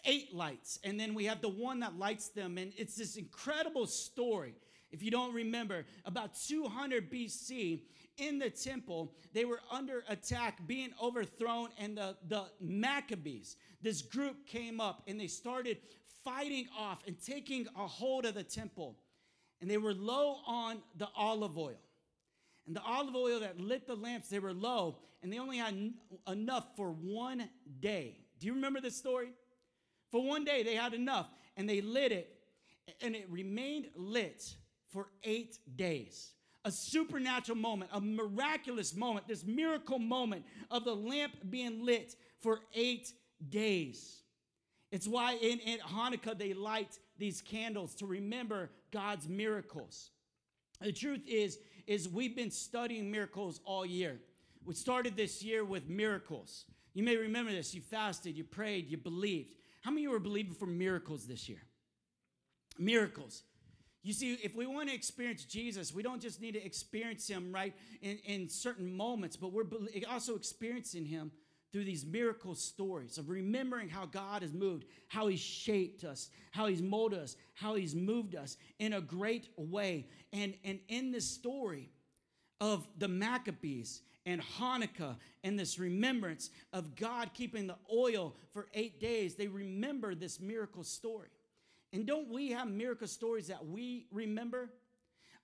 eight 0.05 0.35
lights, 0.35 0.79
and 0.85 0.99
then 0.99 1.15
we 1.15 1.25
have 1.25 1.41
the 1.41 1.49
one 1.49 1.81
that 1.81 1.99
lights 1.99 2.29
them, 2.29 2.59
and 2.59 2.73
it's 2.77 2.97
this 2.97 3.17
incredible 3.17 3.87
story. 3.87 4.55
If 4.91 5.03
you 5.03 5.11
don't 5.11 5.35
remember, 5.35 5.87
about 6.05 6.37
200 6.47 7.11
BC, 7.11 7.81
in 8.19 8.39
the 8.39 8.51
temple, 8.51 9.13
they 9.33 9.45
were 9.45 9.61
under 9.71 10.05
attack, 10.09 10.67
being 10.67 10.91
overthrown, 11.03 11.69
and 11.79 11.97
the, 11.97 12.17
the 12.29 12.45
Maccabees, 12.61 13.57
this 13.83 14.03
group 14.03 14.47
came 14.47 14.81
up 14.81 15.03
and 15.07 15.19
they 15.19 15.27
started 15.27 15.79
fighting 16.25 16.67
off 16.79 17.03
and 17.07 17.17
taking 17.21 17.67
a 17.77 17.87
hold 17.87 18.25
of 18.25 18.35
the 18.35 18.43
temple. 18.43 18.97
And 19.61 19.71
they 19.71 19.79
were 19.79 19.95
low 19.95 20.37
on 20.47 20.83
the 20.97 21.09
olive 21.17 21.59
oil. 21.59 21.81
And 22.67 22.75
the 22.75 22.83
olive 22.83 23.15
oil 23.15 23.41
that 23.41 23.61
lit 23.61 23.87
the 23.87 23.95
lamps, 23.95 24.29
they 24.29 24.39
were 24.39 24.55
low, 24.55 24.99
and 25.23 25.33
they 25.33 25.39
only 25.39 25.59
had 25.59 25.93
enough 26.29 26.67
for 26.77 26.91
one 26.93 27.49
day. 27.81 28.19
Do 28.41 28.47
you 28.47 28.55
remember 28.55 28.81
this 28.81 28.97
story? 28.97 29.33
For 30.11 30.23
one 30.23 30.45
day, 30.45 30.63
they 30.63 30.75
had 30.75 30.95
enough, 30.95 31.29
and 31.57 31.69
they 31.69 31.81
lit 31.81 32.13
it, 32.13 32.37
and 33.01 33.15
it 33.15 33.29
remained 33.31 33.89
lit 33.97 34.55
for 34.91 35.09
eight 35.25 35.59
days. 35.77 36.33
A 36.65 36.71
supernatural 36.71 37.59
moment, 37.59 37.91
a 37.93 38.01
miraculous 38.01 38.95
moment, 38.95 39.29
this 39.29 39.45
miracle 39.45 39.99
moment 39.99 40.45
of 40.71 40.85
the 40.85 40.95
lamp 40.95 41.33
being 41.51 41.85
lit 41.85 42.17
for 42.41 42.61
eight 42.75 43.13
days. 43.51 44.23
It's 44.91 45.09
why 45.09 45.35
in, 45.35 45.59
in 45.61 45.79
Hanukkah 45.81 46.39
they 46.39 46.55
light 46.55 46.99
these 47.19 47.43
candles 47.43 47.95
to 47.97 48.07
remember 48.07 48.71
God's 48.93 49.29
miracles. 49.29 50.11
The 50.81 50.93
truth 50.93 51.23
is, 51.27 51.59
is 51.87 52.09
we've 52.09 52.37
been 52.37 52.51
studying 52.51 53.11
miracles 53.11 53.61
all 53.65 53.85
year. 53.85 54.21
We 54.65 54.75
started 54.75 55.17
this 55.17 55.43
year 55.43 55.65
with 55.65 55.89
miracles. 55.89 56.65
You 56.95 57.03
may 57.03 57.17
remember 57.17 57.53
this. 57.53 57.75
You 57.75 57.83
fasted, 57.83 58.37
you 58.37 58.45
prayed, 58.45 58.91
you 58.91 58.97
believed. 58.97 59.51
How 59.83 59.91
many 59.91 60.03
of 60.03 60.05
you 60.05 60.11
were 60.13 60.21
believing 60.21 60.55
for 60.55 60.67
miracles 60.67 61.27
this 61.27 61.49
year? 61.49 61.63
Miracles. 62.79 63.43
You 64.03 64.13
see, 64.13 64.35
if 64.43 64.55
we 64.55 64.67
want 64.67 64.91
to 64.91 64.95
experience 64.95 65.45
Jesus, 65.45 65.95
we 65.95 66.03
don't 66.03 66.21
just 66.21 66.41
need 66.41 66.53
to 66.53 66.65
experience 66.65 67.27
him 67.27 67.53
right 67.53 67.75
in, 68.03 68.19
in 68.25 68.49
certain 68.49 68.95
moments, 68.95 69.37
but 69.37 69.53
we're 69.53 69.65
also 70.11 70.37
experiencing 70.37 71.07
him 71.07 71.33
through 71.75 71.85
these 71.85 72.07
miracle 72.07 72.55
stories 72.55 73.19
of 73.19 73.29
remembering 73.29 73.89
how 73.89 74.07
God 74.07 74.43
has 74.43 74.53
moved, 74.53 74.85
how 75.09 75.27
He's 75.27 75.41
shaped 75.41 76.05
us, 76.05 76.31
how 76.53 76.69
He's 76.69 76.81
molded 76.81 77.19
us, 77.19 77.37
how 77.55 77.75
He's 77.75 77.97
moved 77.97 78.37
us 78.37 78.57
in 78.79 78.93
a 78.93 79.01
great 79.01 79.49
way. 79.57 80.07
And, 80.33 80.55
and 80.63 80.79
in 80.87 81.11
this 81.11 81.29
story 81.29 81.91
of 82.61 82.87
the 82.97 83.09
Maccabees 83.09 84.03
and 84.25 84.41
Hanukkah 84.41 85.17
and 85.43 85.59
this 85.59 85.77
remembrance 85.81 86.51
of 86.73 86.95
God 86.95 87.31
keeping 87.35 87.67
the 87.67 87.77
oil 87.93 88.37
for 88.53 88.69
eight 88.73 89.01
days, 89.01 89.35
they 89.35 89.49
remember 89.49 90.15
this 90.15 90.39
miracle 90.39 90.85
story. 90.85 91.31
And 91.93 92.07
don't 92.07 92.31
we 92.31 92.53
have 92.53 92.69
miracle 92.69 93.09
stories 93.09 93.49
that 93.49 93.67
we 93.67 94.07
remember? 94.13 94.71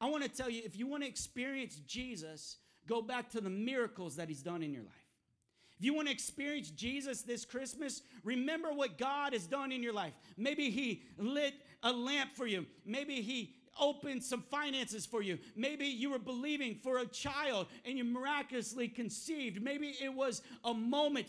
I 0.00 0.08
want 0.08 0.22
to 0.22 0.30
tell 0.30 0.48
you 0.48 0.62
if 0.64 0.78
you 0.78 0.86
want 0.86 1.02
to 1.02 1.08
experience 1.08 1.80
Jesus, 1.88 2.58
go 2.86 3.02
back 3.02 3.30
to 3.30 3.40
the 3.40 3.50
miracles 3.50 4.14
that 4.14 4.28
he's 4.28 4.42
done 4.42 4.62
in 4.62 4.72
your 4.72 4.84
life. 4.84 4.99
If 5.80 5.86
you 5.86 5.94
want 5.94 6.08
to 6.08 6.12
experience 6.12 6.68
Jesus 6.68 7.22
this 7.22 7.46
Christmas, 7.46 8.02
remember 8.22 8.70
what 8.70 8.98
God 8.98 9.32
has 9.32 9.46
done 9.46 9.72
in 9.72 9.82
your 9.82 9.94
life. 9.94 10.12
Maybe 10.36 10.68
he 10.68 11.04
lit 11.16 11.54
a 11.82 11.90
lamp 11.90 12.36
for 12.36 12.46
you. 12.46 12.66
Maybe 12.84 13.22
he 13.22 13.54
opened 13.80 14.22
some 14.22 14.42
finances 14.42 15.06
for 15.06 15.22
you. 15.22 15.38
Maybe 15.56 15.86
you 15.86 16.10
were 16.10 16.18
believing 16.18 16.74
for 16.74 16.98
a 16.98 17.06
child 17.06 17.68
and 17.86 17.96
you 17.96 18.04
miraculously 18.04 18.88
conceived. 18.88 19.62
Maybe 19.62 19.94
it 20.02 20.12
was 20.12 20.42
a 20.66 20.74
moment 20.74 21.28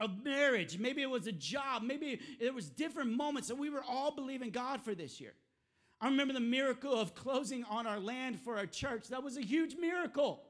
of 0.00 0.24
marriage. 0.24 0.76
Maybe 0.76 1.02
it 1.02 1.10
was 1.10 1.28
a 1.28 1.32
job. 1.32 1.84
Maybe 1.84 2.18
it 2.40 2.52
was 2.52 2.68
different 2.68 3.12
moments 3.12 3.46
that 3.46 3.58
we 3.58 3.70
were 3.70 3.84
all 3.88 4.10
believing 4.10 4.50
God 4.50 4.82
for 4.82 4.96
this 4.96 5.20
year. 5.20 5.34
I 6.00 6.08
remember 6.08 6.34
the 6.34 6.40
miracle 6.40 6.94
of 6.94 7.14
closing 7.14 7.62
on 7.62 7.86
our 7.86 8.00
land 8.00 8.40
for 8.40 8.56
our 8.56 8.66
church. 8.66 9.06
That 9.10 9.22
was 9.22 9.36
a 9.36 9.42
huge 9.42 9.76
miracle 9.76 10.42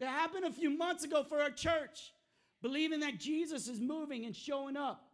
that 0.00 0.08
happened 0.08 0.46
a 0.46 0.50
few 0.50 0.76
months 0.76 1.04
ago 1.04 1.22
for 1.22 1.40
our 1.40 1.50
church. 1.50 2.12
Believing 2.62 3.00
that 3.00 3.18
Jesus 3.18 3.68
is 3.68 3.80
moving 3.80 4.24
and 4.24 4.34
showing 4.34 4.76
up. 4.76 5.04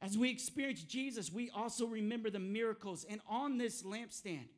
As 0.00 0.18
we 0.18 0.30
experience 0.30 0.82
Jesus, 0.82 1.32
we 1.32 1.50
also 1.50 1.86
remember 1.86 2.30
the 2.30 2.38
miracles. 2.38 3.06
And 3.08 3.20
on 3.28 3.58
this 3.58 3.82
lampstand, 3.82 4.48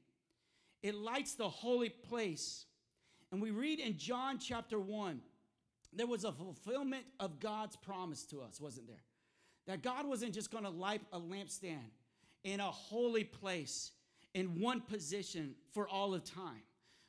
it 0.82 0.94
lights 0.94 1.34
the 1.34 1.48
holy 1.48 1.88
place. 1.88 2.64
And 3.30 3.42
we 3.42 3.50
read 3.50 3.80
in 3.80 3.98
John 3.98 4.38
chapter 4.38 4.78
1, 4.78 5.20
there 5.92 6.06
was 6.06 6.24
a 6.24 6.32
fulfillment 6.32 7.04
of 7.20 7.40
God's 7.40 7.76
promise 7.76 8.24
to 8.26 8.40
us, 8.42 8.60
wasn't 8.60 8.86
there? 8.86 9.02
That 9.66 9.82
God 9.82 10.06
wasn't 10.06 10.34
just 10.34 10.50
going 10.50 10.64
to 10.64 10.70
light 10.70 11.02
a 11.12 11.18
lampstand 11.18 11.90
in 12.44 12.60
a 12.60 12.70
holy 12.70 13.24
place 13.24 13.90
in 14.34 14.60
one 14.60 14.80
position 14.80 15.54
for 15.72 15.88
all 15.88 16.14
of 16.14 16.22
time. 16.24 16.62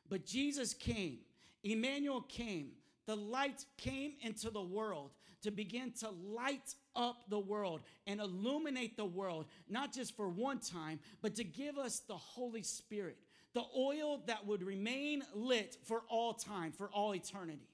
But 0.10 0.26
Jesus 0.26 0.74
came, 0.74 1.20
Emmanuel 1.64 2.22
came, 2.22 2.72
the 3.08 3.16
light 3.16 3.66
came 3.78 4.14
into 4.22 4.52
the 4.52 4.62
world 4.62 5.12
to 5.42 5.50
begin 5.50 5.92
to 5.94 6.10
light 6.10 6.76
up 6.96 7.24
the 7.30 7.40
world 7.40 7.82
and 8.06 8.20
illuminate 8.20 8.98
the 8.98 9.06
world, 9.06 9.46
not 9.70 9.94
just 9.94 10.16
for 10.16 10.28
one 10.30 10.60
time, 10.60 11.00
but 11.22 11.36
to 11.36 11.44
give 11.44 11.78
us 11.78 12.00
the 12.00 12.18
Holy 12.18 12.64
Spirit, 12.64 13.18
the 13.54 13.64
oil 13.76 14.22
that 14.28 14.46
would 14.46 14.62
remain 14.62 15.24
lit 15.34 15.78
for 15.86 16.04
all 16.10 16.34
time, 16.34 16.72
for 16.72 16.90
all 16.90 17.16
eternity. 17.16 17.70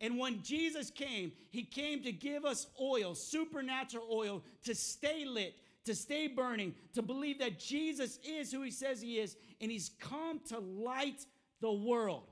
And 0.00 0.18
when 0.18 0.42
Jesus 0.42 0.90
came, 0.90 1.32
he 1.50 1.62
came 1.62 2.02
to 2.02 2.12
give 2.12 2.44
us 2.44 2.66
oil, 2.80 3.14
supernatural 3.14 4.08
oil, 4.10 4.42
to 4.64 4.74
stay 4.74 5.24
lit, 5.24 5.54
to 5.84 5.94
stay 5.94 6.26
burning, 6.28 6.74
to 6.94 7.02
believe 7.02 7.38
that 7.40 7.58
Jesus 7.58 8.18
is 8.24 8.50
who 8.50 8.62
he 8.62 8.70
says 8.70 9.00
he 9.00 9.18
is, 9.18 9.36
and 9.60 9.70
he's 9.70 9.90
come 10.00 10.40
to 10.48 10.58
light 10.58 11.26
the 11.60 11.72
world. 11.72 12.31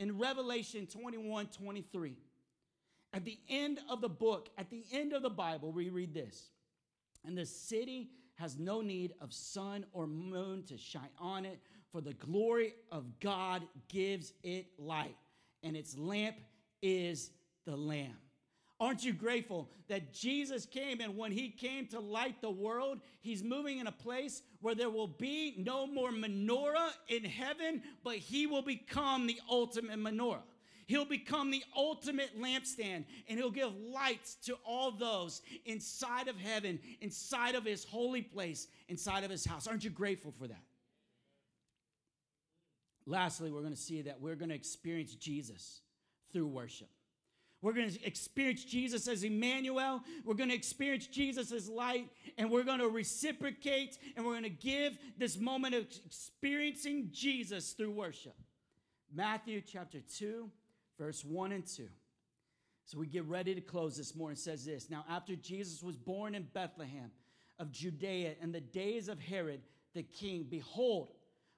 In 0.00 0.18
Revelation 0.18 0.86
21 0.86 1.48
23, 1.48 2.16
at 3.12 3.22
the 3.26 3.38
end 3.50 3.80
of 3.90 4.00
the 4.00 4.08
book, 4.08 4.48
at 4.56 4.70
the 4.70 4.82
end 4.90 5.12
of 5.12 5.20
the 5.20 5.28
Bible, 5.28 5.72
we 5.72 5.90
read 5.90 6.14
this 6.14 6.48
And 7.22 7.36
the 7.36 7.44
city 7.44 8.08
has 8.36 8.58
no 8.58 8.80
need 8.80 9.12
of 9.20 9.30
sun 9.30 9.84
or 9.92 10.06
moon 10.06 10.62
to 10.68 10.78
shine 10.78 11.10
on 11.18 11.44
it, 11.44 11.58
for 11.92 12.00
the 12.00 12.14
glory 12.14 12.72
of 12.90 13.20
God 13.20 13.62
gives 13.88 14.32
it 14.42 14.68
light, 14.78 15.16
and 15.62 15.76
its 15.76 15.98
lamp 15.98 16.36
is 16.80 17.30
the 17.66 17.76
Lamb. 17.76 18.16
Aren't 18.80 19.04
you 19.04 19.12
grateful 19.12 19.68
that 19.88 20.14
Jesus 20.14 20.64
came 20.64 21.02
and 21.02 21.18
when 21.18 21.32
he 21.32 21.50
came 21.50 21.86
to 21.88 22.00
light 22.00 22.40
the 22.40 22.50
world, 22.50 23.00
he's 23.20 23.44
moving 23.44 23.78
in 23.78 23.86
a 23.86 23.92
place 23.92 24.40
where 24.62 24.74
there 24.74 24.88
will 24.88 25.06
be 25.06 25.54
no 25.58 25.86
more 25.86 26.10
menorah 26.10 26.92
in 27.08 27.22
heaven, 27.22 27.82
but 28.02 28.16
he 28.16 28.46
will 28.46 28.62
become 28.62 29.26
the 29.26 29.38
ultimate 29.50 29.98
menorah. 29.98 30.40
He'll 30.86 31.04
become 31.04 31.50
the 31.50 31.62
ultimate 31.76 32.40
lampstand 32.40 33.04
and 33.28 33.38
he'll 33.38 33.50
give 33.50 33.70
lights 33.76 34.36
to 34.46 34.56
all 34.64 34.90
those 34.90 35.42
inside 35.66 36.28
of 36.28 36.36
heaven, 36.38 36.80
inside 37.02 37.54
of 37.54 37.66
his 37.66 37.84
holy 37.84 38.22
place, 38.22 38.66
inside 38.88 39.24
of 39.24 39.30
his 39.30 39.44
house. 39.44 39.66
Aren't 39.66 39.84
you 39.84 39.90
grateful 39.90 40.32
for 40.32 40.48
that? 40.48 40.62
Lastly, 43.04 43.50
we're 43.50 43.60
going 43.60 43.74
to 43.74 43.78
see 43.78 44.02
that 44.02 44.20
we're 44.20 44.36
going 44.36 44.48
to 44.48 44.54
experience 44.54 45.14
Jesus 45.14 45.82
through 46.32 46.46
worship. 46.46 46.88
We're 47.62 47.74
going 47.74 47.90
to 47.90 48.06
experience 48.06 48.64
Jesus 48.64 49.06
as 49.06 49.22
Emmanuel. 49.22 50.02
We're 50.24 50.34
going 50.34 50.48
to 50.48 50.54
experience 50.54 51.06
Jesus 51.06 51.52
as 51.52 51.68
light, 51.68 52.08
and 52.38 52.50
we're 52.50 52.64
going 52.64 52.78
to 52.78 52.88
reciprocate, 52.88 53.98
and 54.16 54.24
we're 54.24 54.32
going 54.32 54.44
to 54.44 54.48
give 54.50 54.96
this 55.18 55.38
moment 55.38 55.74
of 55.74 55.86
experiencing 56.06 57.10
Jesus 57.12 57.72
through 57.72 57.90
worship. 57.90 58.34
Matthew 59.14 59.60
chapter 59.60 59.98
2, 60.00 60.48
verse 60.98 61.22
1 61.24 61.52
and 61.52 61.66
2. 61.66 61.88
So 62.86 62.98
we 62.98 63.06
get 63.06 63.24
ready 63.26 63.54
to 63.54 63.60
close 63.60 63.96
this 63.96 64.16
morning. 64.16 64.36
It 64.36 64.40
says 64.40 64.64
this 64.64 64.88
Now, 64.88 65.04
after 65.08 65.36
Jesus 65.36 65.82
was 65.82 65.96
born 65.96 66.34
in 66.34 66.46
Bethlehem 66.54 67.10
of 67.58 67.70
Judea 67.70 68.34
in 68.40 68.52
the 68.52 68.60
days 68.60 69.08
of 69.08 69.20
Herod 69.20 69.60
the 69.94 70.02
king, 70.02 70.46
behold, 70.48 71.12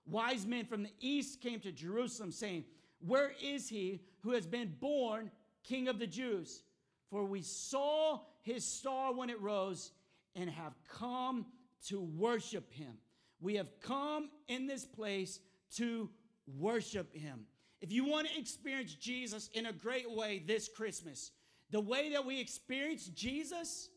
wise 0.05 0.47
men 0.47 0.65
from 0.65 0.83
the 0.83 0.93
east 1.01 1.41
came 1.41 1.61
to 1.61 1.71
Jerusalem, 1.71 2.33
saying, 2.33 2.65
Where 3.01 3.33
is 3.41 3.69
he 3.69 4.01
who 4.23 4.33
has 4.33 4.47
been 4.47 4.75
born 4.81 5.31
king 5.65 5.89
of 5.89 5.99
the 5.99 6.07
Jews? 6.07 6.63
For 7.11 7.25
we 7.25 7.43
saw 7.43 8.21
his 8.43 8.65
star 8.65 9.13
when 9.13 9.31
it 9.31 9.41
rose 9.41 9.93
and 10.35 10.49
have 10.49 10.75
come 10.89 11.47
to 11.89 12.01
worship 12.01 12.73
him. 12.73 12.95
We 13.41 13.57
have 13.57 13.69
come 13.81 14.31
in 14.49 14.67
this 14.67 14.85
place 14.85 15.41
to 15.77 16.09
worship 16.47 17.15
him. 17.15 17.47
If 17.81 17.91
you 17.93 18.05
want 18.05 18.29
to 18.29 18.39
experience 18.39 18.95
Jesus 18.95 19.51
in 19.53 19.67
a 19.67 19.73
great 19.73 20.11
way 20.11 20.43
this 20.47 20.69
Christmas, 20.69 21.33
the 21.73 21.81
way 21.81 22.11
that 22.11 22.25
we 22.25 22.39
experience 22.39 23.07
Jesus 23.07 23.89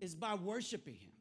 is 0.00 0.14
by 0.14 0.34
worshiping 0.34 0.94
Him, 0.94 1.12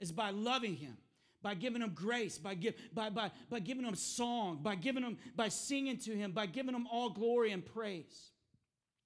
is 0.00 0.12
by 0.12 0.30
loving 0.30 0.76
Him, 0.76 0.96
by 1.42 1.54
giving 1.54 1.80
Him 1.80 1.92
grace, 1.94 2.38
by, 2.38 2.54
give, 2.54 2.74
by, 2.92 3.08
by, 3.08 3.30
by 3.48 3.60
giving 3.60 3.84
Him 3.84 3.94
song, 3.94 4.58
by 4.62 4.74
giving 4.74 5.02
Him, 5.02 5.16
by 5.34 5.48
singing 5.48 5.96
to 5.98 6.14
Him, 6.14 6.32
by 6.32 6.46
giving 6.46 6.74
Him 6.74 6.86
all 6.90 7.08
glory 7.08 7.52
and 7.52 7.64
praise. 7.64 8.30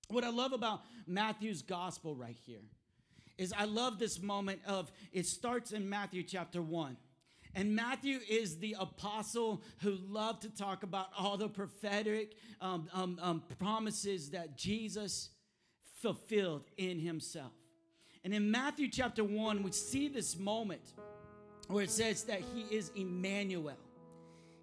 What 0.09 0.25
I 0.25 0.31
love 0.31 0.53
about 0.53 0.83
Matthew's 1.07 1.62
gospel 1.62 2.14
right 2.14 2.37
here 2.47 2.62
is 3.38 3.53
I 3.53 3.64
love 3.64 3.99
this 3.99 4.21
moment 4.21 4.61
of 4.66 4.90
it 5.12 5.27
starts 5.27 5.73
in 5.73 5.88
Matthew 5.88 6.23
chapter 6.23 6.62
1. 6.62 6.97
And 7.55 7.75
Matthew 7.75 8.19
is 8.29 8.59
the 8.59 8.77
apostle 8.79 9.62
who 9.81 9.97
loved 10.09 10.42
to 10.42 10.51
talk 10.51 10.83
about 10.83 11.09
all 11.19 11.38
the 11.38 11.49
prophetic 11.49 12.37
um, 12.61 12.87
um, 12.92 13.19
um, 13.23 13.42
promises 13.59 14.31
that 14.31 14.57
Jesus 14.57 15.31
fulfilled 16.03 16.64
in 16.77 16.99
himself. 16.99 17.53
And 18.25 18.35
in 18.35 18.51
Matthew 18.51 18.88
chapter 18.88 19.25
1, 19.25 19.62
we 19.62 19.73
see 19.73 20.09
this 20.09 20.37
moment 20.38 20.83
where 21.69 21.85
it 21.85 21.90
says 21.90 22.25
that 22.25 22.42
he 22.55 22.62
is 22.75 22.90
Emmanuel. 22.95 23.79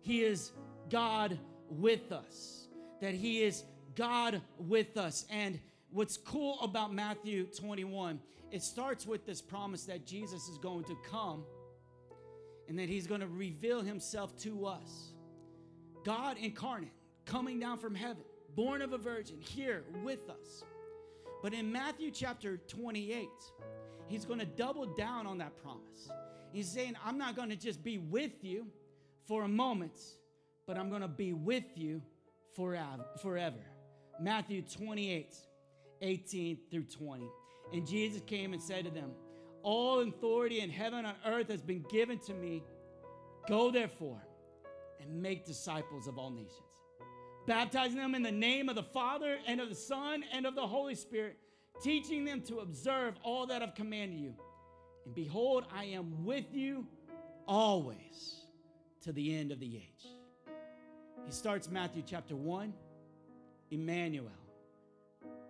He 0.02 0.24
is 0.24 0.52
God 0.90 1.40
with 1.70 2.12
us, 2.12 2.68
that 3.02 3.16
he 3.16 3.42
is 3.42 3.64
God 3.96 4.42
with 4.58 4.98
us. 4.98 5.26
And 5.30 5.60
what's 5.92 6.18
cool 6.18 6.60
about 6.62 6.94
Matthew 6.94 7.46
21, 7.46 8.20
it 8.52 8.62
starts 8.62 9.06
with 9.06 9.26
this 9.26 9.42
promise 9.42 9.86
that 9.86 10.06
Jesus 10.06 10.48
is 10.48 10.58
going 10.58 10.84
to 10.86 10.98
come 11.10 11.44
and 12.68 12.78
that 12.80 12.90
he's 12.90 13.08
going 13.08 13.22
to 13.22 13.28
reveal 13.28 13.82
himself 13.82 14.38
to 14.40 14.66
us. 14.66 15.14
God 16.04 16.38
incarnate, 16.38 16.92
coming 17.26 17.60
down 17.60 17.78
from 17.78 17.96
heaven, 17.96 18.24
born 18.56 18.82
of 18.82 18.94
a 18.94 18.98
virgin, 18.98 19.38
here 19.40 19.84
with 20.04 20.30
us. 20.30 20.64
But 21.42 21.54
in 21.54 21.72
Matthew 21.72 22.12
chapter 22.12 22.58
28, 22.58 23.28
he's 24.08 24.26
going 24.26 24.40
to 24.40 24.46
double 24.46 24.86
down 24.86 25.28
on 25.28 25.38
that 25.40 25.58
promise. 25.62 26.10
He's 26.52 26.70
saying, 26.70 26.96
I'm 27.06 27.18
not 27.18 27.36
going 27.36 27.50
to 27.50 27.56
just 27.56 27.84
be 27.84 27.98
with 27.98 28.44
you 28.44 28.68
for 29.28 29.44
a 29.44 29.48
moment, 29.48 30.00
but 30.68 30.78
I'm 30.78 30.90
going 30.90 31.02
to 31.02 31.08
be 31.08 31.34
with 31.34 31.66
you 31.76 32.02
forever. 32.56 33.66
Matthew 34.20 34.62
28, 34.62 35.36
18 36.02 36.58
through 36.72 36.84
20. 36.84 37.28
And 37.74 37.88
Jesus 37.88 38.22
came 38.26 38.54
and 38.54 38.62
said 38.62 38.86
to 38.86 38.92
them, 38.92 39.12
all 39.64 40.02
authority 40.02 40.60
in 40.60 40.70
heaven 40.70 41.06
and 41.06 41.16
earth 41.26 41.50
has 41.50 41.62
been 41.62 41.86
given 41.90 42.20
to 42.20 42.34
me. 42.34 42.64
Go 43.48 43.72
therefore 43.72 44.22
and 45.02 45.22
make 45.22 45.46
disciples 45.46 46.08
of 46.08 46.18
all 46.18 46.30
nations, 46.30 46.52
baptizing 47.48 47.98
them 47.98 48.14
in 48.14 48.22
the 48.22 48.32
name 48.32 48.70
of 48.70 48.76
the 48.76 48.84
Father 48.84 49.38
and 49.48 49.60
of 49.60 49.70
the 49.70 49.76
Son 49.76 50.24
and 50.34 50.46
of 50.46 50.56
the 50.56 50.68
Holy 50.68 50.96
Spirit, 50.96 51.38
teaching 51.82 52.26
them 52.26 52.42
to 52.42 52.60
observe 52.60 53.16
all 53.24 53.48
that 53.48 53.62
I've 53.62 53.76
commanded 53.76 54.20
you. 54.20 54.34
And 55.06 55.16
behold, 55.16 55.66
I 55.74 55.86
am 55.86 56.26
with 56.26 56.54
you 56.54 56.86
always 57.48 58.46
to 59.02 59.12
the 59.12 59.36
end 59.36 59.52
of 59.52 59.60
the 59.60 59.78
age. 59.78 60.08
He 61.26 61.32
starts 61.32 61.70
Matthew 61.70 62.04
chapter 62.06 62.36
1, 62.36 62.74
Emmanuel, 63.72 64.32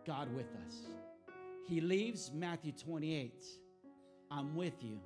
God 0.06 0.34
with 0.36 0.48
us. 0.66 0.76
He 1.68 1.82
leaves 1.82 2.32
Matthew 2.34 2.72
28. 2.72 3.44
I'm 4.32 4.56
with 4.56 4.84
you 4.84 5.00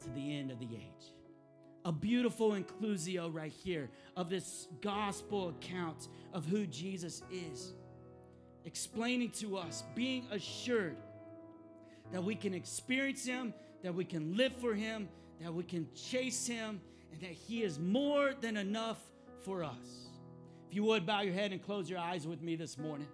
to 0.00 0.10
the 0.10 0.36
end 0.36 0.50
of 0.50 0.58
the 0.58 0.68
age. 0.74 1.12
A 1.84 1.92
beautiful 1.92 2.52
inclusio 2.52 3.32
right 3.32 3.52
here 3.52 3.90
of 4.16 4.28
this 4.28 4.68
gospel 4.80 5.48
account 5.48 6.08
of 6.32 6.44
who 6.44 6.66
Jesus 6.66 7.22
is, 7.30 7.72
explaining 8.64 9.30
to 9.30 9.56
us, 9.56 9.82
being 9.94 10.26
assured 10.30 10.96
that 12.12 12.22
we 12.22 12.34
can 12.34 12.54
experience 12.54 13.24
Him, 13.24 13.52
that 13.82 13.94
we 13.94 14.04
can 14.04 14.36
live 14.36 14.52
for 14.56 14.74
Him, 14.74 15.08
that 15.40 15.52
we 15.52 15.64
can 15.64 15.88
chase 15.94 16.46
Him, 16.46 16.80
and 17.10 17.20
that 17.20 17.32
He 17.32 17.62
is 17.62 17.78
more 17.78 18.32
than 18.40 18.56
enough 18.56 18.98
for 19.44 19.64
us. 19.64 20.11
If 20.72 20.76
you 20.76 20.84
would, 20.84 21.04
bow 21.04 21.20
your 21.20 21.34
head 21.34 21.52
and 21.52 21.62
close 21.62 21.90
your 21.90 21.98
eyes 21.98 22.26
with 22.26 22.40
me 22.40 22.56
this 22.56 22.78
morning. 22.78 23.06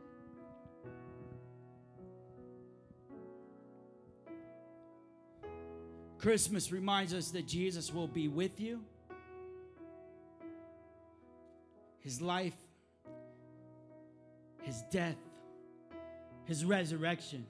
Christmas 6.19 6.71
reminds 6.71 7.13
us 7.13 7.33
that 7.33 7.49
Jesus 7.49 7.93
will 7.93 8.07
be 8.07 8.29
with 8.29 8.61
you. 8.61 8.85
His 11.99 12.21
life, 12.21 12.55
His 14.63 14.83
death, 14.93 15.19
His 16.45 16.65
resurrection 16.65 17.45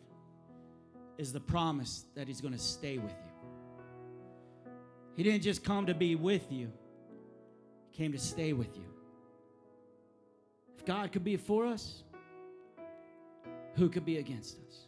is 1.19 1.35
the 1.35 1.41
promise 1.41 2.07
that 2.15 2.27
He's 2.27 2.41
going 2.41 2.55
to 2.55 2.59
stay 2.59 2.97
with 2.97 3.13
you. 3.13 4.71
He 5.17 5.23
didn't 5.23 5.43
just 5.43 5.63
come 5.63 5.85
to 5.85 5.95
be 5.95 6.15
with 6.15 6.51
you, 6.51 6.73
He 7.91 7.99
came 7.99 8.13
to 8.13 8.19
stay 8.19 8.55
with 8.55 8.75
you. 8.75 8.87
God 10.89 11.13
could 11.13 11.23
be 11.23 11.37
for 11.37 11.67
us, 11.67 12.03
who 13.75 13.91
could 13.91 14.07
be 14.07 14.17
against 14.17 14.57
us? 14.57 14.87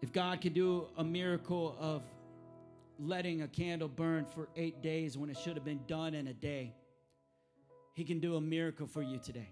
If 0.00 0.10
God 0.10 0.40
could 0.40 0.54
do 0.54 0.86
a 0.96 1.04
miracle 1.04 1.76
of 1.78 2.02
letting 2.98 3.42
a 3.42 3.48
candle 3.48 3.88
burn 3.88 4.24
for 4.24 4.48
eight 4.56 4.80
days 4.80 5.18
when 5.18 5.28
it 5.28 5.36
should 5.36 5.54
have 5.54 5.66
been 5.66 5.82
done 5.86 6.14
in 6.14 6.28
a 6.28 6.32
day, 6.32 6.72
He 7.92 8.04
can 8.04 8.20
do 8.20 8.36
a 8.36 8.40
miracle 8.40 8.86
for 8.86 9.02
you 9.02 9.18
today. 9.18 9.50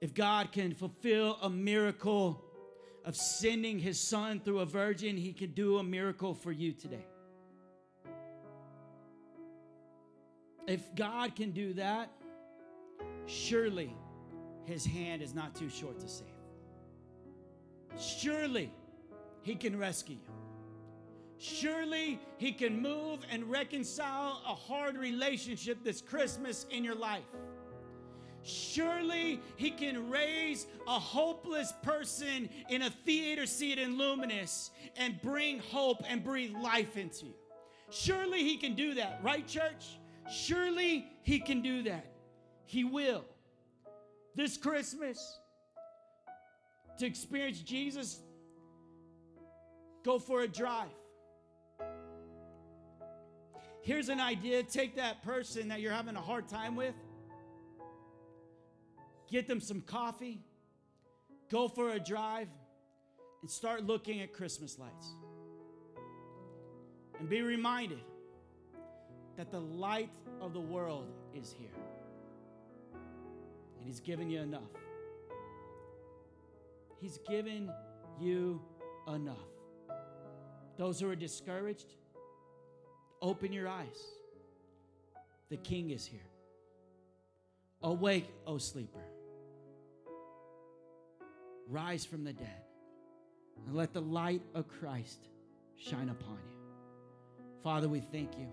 If 0.00 0.14
God 0.14 0.50
can 0.50 0.72
fulfill 0.72 1.36
a 1.42 1.50
miracle 1.50 2.42
of 3.04 3.16
sending 3.16 3.78
His 3.78 4.00
Son 4.00 4.40
through 4.40 4.60
a 4.60 4.66
virgin, 4.66 5.18
He 5.18 5.34
can 5.34 5.50
do 5.50 5.76
a 5.76 5.82
miracle 5.82 6.32
for 6.32 6.52
you 6.52 6.72
today. 6.72 7.04
If 10.66 10.94
God 10.94 11.34
can 11.34 11.50
do 11.50 11.72
that, 11.74 12.10
surely 13.26 13.94
His 14.64 14.84
hand 14.84 15.22
is 15.22 15.34
not 15.34 15.54
too 15.54 15.68
short 15.68 15.98
to 16.00 16.08
save. 16.08 16.26
Surely 17.98 18.72
He 19.42 19.54
can 19.54 19.78
rescue 19.78 20.16
you. 20.16 20.32
Surely 21.38 22.20
He 22.38 22.52
can 22.52 22.80
move 22.80 23.20
and 23.30 23.50
reconcile 23.50 24.40
a 24.46 24.54
hard 24.54 24.96
relationship 24.96 25.82
this 25.82 26.00
Christmas 26.00 26.66
in 26.70 26.84
your 26.84 26.94
life. 26.94 27.24
Surely 28.44 29.40
He 29.56 29.70
can 29.70 30.08
raise 30.08 30.66
a 30.86 30.98
hopeless 30.98 31.72
person 31.82 32.48
in 32.70 32.82
a 32.82 32.90
theater 32.90 33.46
seat 33.46 33.78
in 33.78 33.98
Luminous 33.98 34.70
and 34.96 35.20
bring 35.20 35.58
hope 35.58 36.02
and 36.08 36.22
breathe 36.22 36.54
life 36.54 36.96
into 36.96 37.26
you. 37.26 37.34
Surely 37.90 38.44
He 38.44 38.56
can 38.56 38.74
do 38.74 38.94
that, 38.94 39.20
right, 39.24 39.46
church? 39.46 39.98
Surely 40.30 41.06
He 41.22 41.40
can 41.40 41.62
do 41.62 41.82
that. 41.84 42.06
He 42.64 42.84
will. 42.84 43.24
This 44.34 44.56
Christmas, 44.56 45.38
to 46.98 47.06
experience 47.06 47.60
Jesus, 47.60 48.20
go 50.04 50.18
for 50.18 50.42
a 50.42 50.48
drive. 50.48 50.88
Here's 53.82 54.08
an 54.08 54.20
idea 54.20 54.62
take 54.62 54.96
that 54.96 55.22
person 55.22 55.68
that 55.68 55.80
you're 55.80 55.92
having 55.92 56.16
a 56.16 56.20
hard 56.20 56.48
time 56.48 56.76
with, 56.76 56.94
get 59.28 59.48
them 59.48 59.60
some 59.60 59.80
coffee, 59.80 60.40
go 61.50 61.68
for 61.68 61.90
a 61.90 61.98
drive, 61.98 62.48
and 63.42 63.50
start 63.50 63.84
looking 63.84 64.20
at 64.20 64.32
Christmas 64.32 64.78
lights. 64.78 65.08
And 67.18 67.28
be 67.28 67.42
reminded 67.42 68.00
that 69.36 69.50
the 69.50 69.60
light 69.60 70.10
of 70.40 70.52
the 70.52 70.60
world 70.60 71.08
is 71.34 71.54
here. 71.58 71.68
And 73.78 73.86
He's 73.86 74.00
given 74.00 74.30
you 74.30 74.40
enough. 74.40 74.62
He's 77.00 77.18
given 77.28 77.70
you 78.20 78.60
enough. 79.12 79.36
Those 80.76 81.00
who 81.00 81.10
are 81.10 81.16
discouraged, 81.16 81.94
open 83.20 83.52
your 83.52 83.68
eyes. 83.68 83.98
The 85.50 85.56
King 85.56 85.90
is 85.90 86.06
here. 86.06 86.20
Awake, 87.82 88.28
O 88.46 88.58
sleeper. 88.58 89.04
Rise 91.68 92.04
from 92.04 92.24
the 92.24 92.32
dead 92.32 92.62
and 93.66 93.74
let 93.74 93.92
the 93.92 94.00
light 94.00 94.42
of 94.54 94.68
Christ 94.68 95.28
shine 95.76 96.08
upon 96.08 96.38
you. 96.48 96.56
Father, 97.62 97.88
we 97.88 98.00
thank 98.00 98.36
you. 98.38 98.46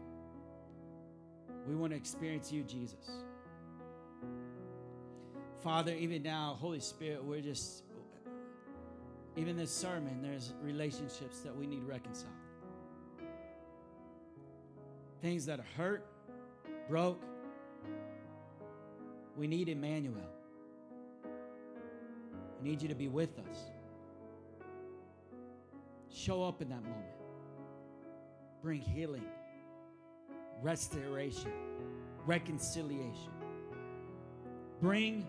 We 1.67 1.75
want 1.75 1.91
to 1.91 1.97
experience 1.97 2.51
you, 2.51 2.63
Jesus. 2.63 3.09
Father, 5.61 5.93
even 5.93 6.23
now, 6.23 6.57
Holy 6.59 6.79
Spirit, 6.79 7.23
we're 7.23 7.41
just 7.41 7.83
even 9.39 9.55
this 9.55 9.73
sermon, 9.73 10.21
there's 10.21 10.53
relationships 10.61 11.39
that 11.41 11.55
we 11.55 11.65
need 11.65 11.83
reconciled. 11.83 12.33
Things 15.21 15.45
that 15.45 15.59
are 15.59 15.65
hurt, 15.77 16.05
broke. 16.89 17.21
We 19.37 19.47
need 19.47 19.69
Emmanuel. 19.69 20.29
We 22.61 22.69
need 22.69 22.81
you 22.81 22.89
to 22.89 22.95
be 22.95 23.07
with 23.07 23.39
us. 23.49 23.57
Show 26.13 26.43
up 26.43 26.61
in 26.61 26.67
that 26.69 26.83
moment. 26.83 27.05
Bring 28.61 28.81
healing, 28.81 29.23
restoration, 30.61 31.51
reconciliation. 32.25 33.31
Bring 34.81 35.27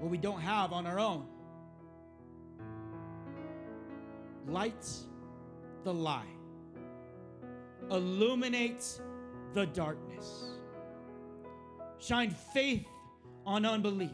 what 0.00 0.10
we 0.10 0.18
don't 0.18 0.40
have 0.40 0.72
on 0.72 0.86
our 0.86 0.98
own 0.98 1.26
lights 4.46 5.06
the 5.84 5.92
lie, 5.92 6.26
illuminates 7.90 9.00
the 9.52 9.66
darkness, 9.66 10.44
shine 11.98 12.30
faith 12.52 12.86
on 13.46 13.64
unbelief. 13.64 14.10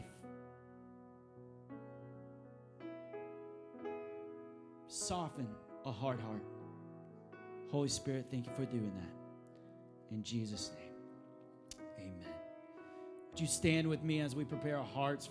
Soften 4.87 5.47
a 5.85 5.91
hard 5.91 6.19
heart. 6.19 6.43
Holy 7.71 7.87
Spirit, 7.87 8.25
thank 8.29 8.45
you 8.45 8.51
for 8.53 8.65
doing 8.65 8.91
that. 8.95 9.20
In 10.11 10.23
Jesus' 10.23 10.71
name, 10.75 11.79
amen. 11.97 12.33
Would 13.31 13.39
you 13.39 13.47
stand 13.47 13.87
with 13.87 14.03
me 14.03 14.19
as 14.19 14.35
we 14.35 14.43
prepare 14.43 14.77
our 14.77 14.83
hearts 14.83 15.25
for 15.25 15.29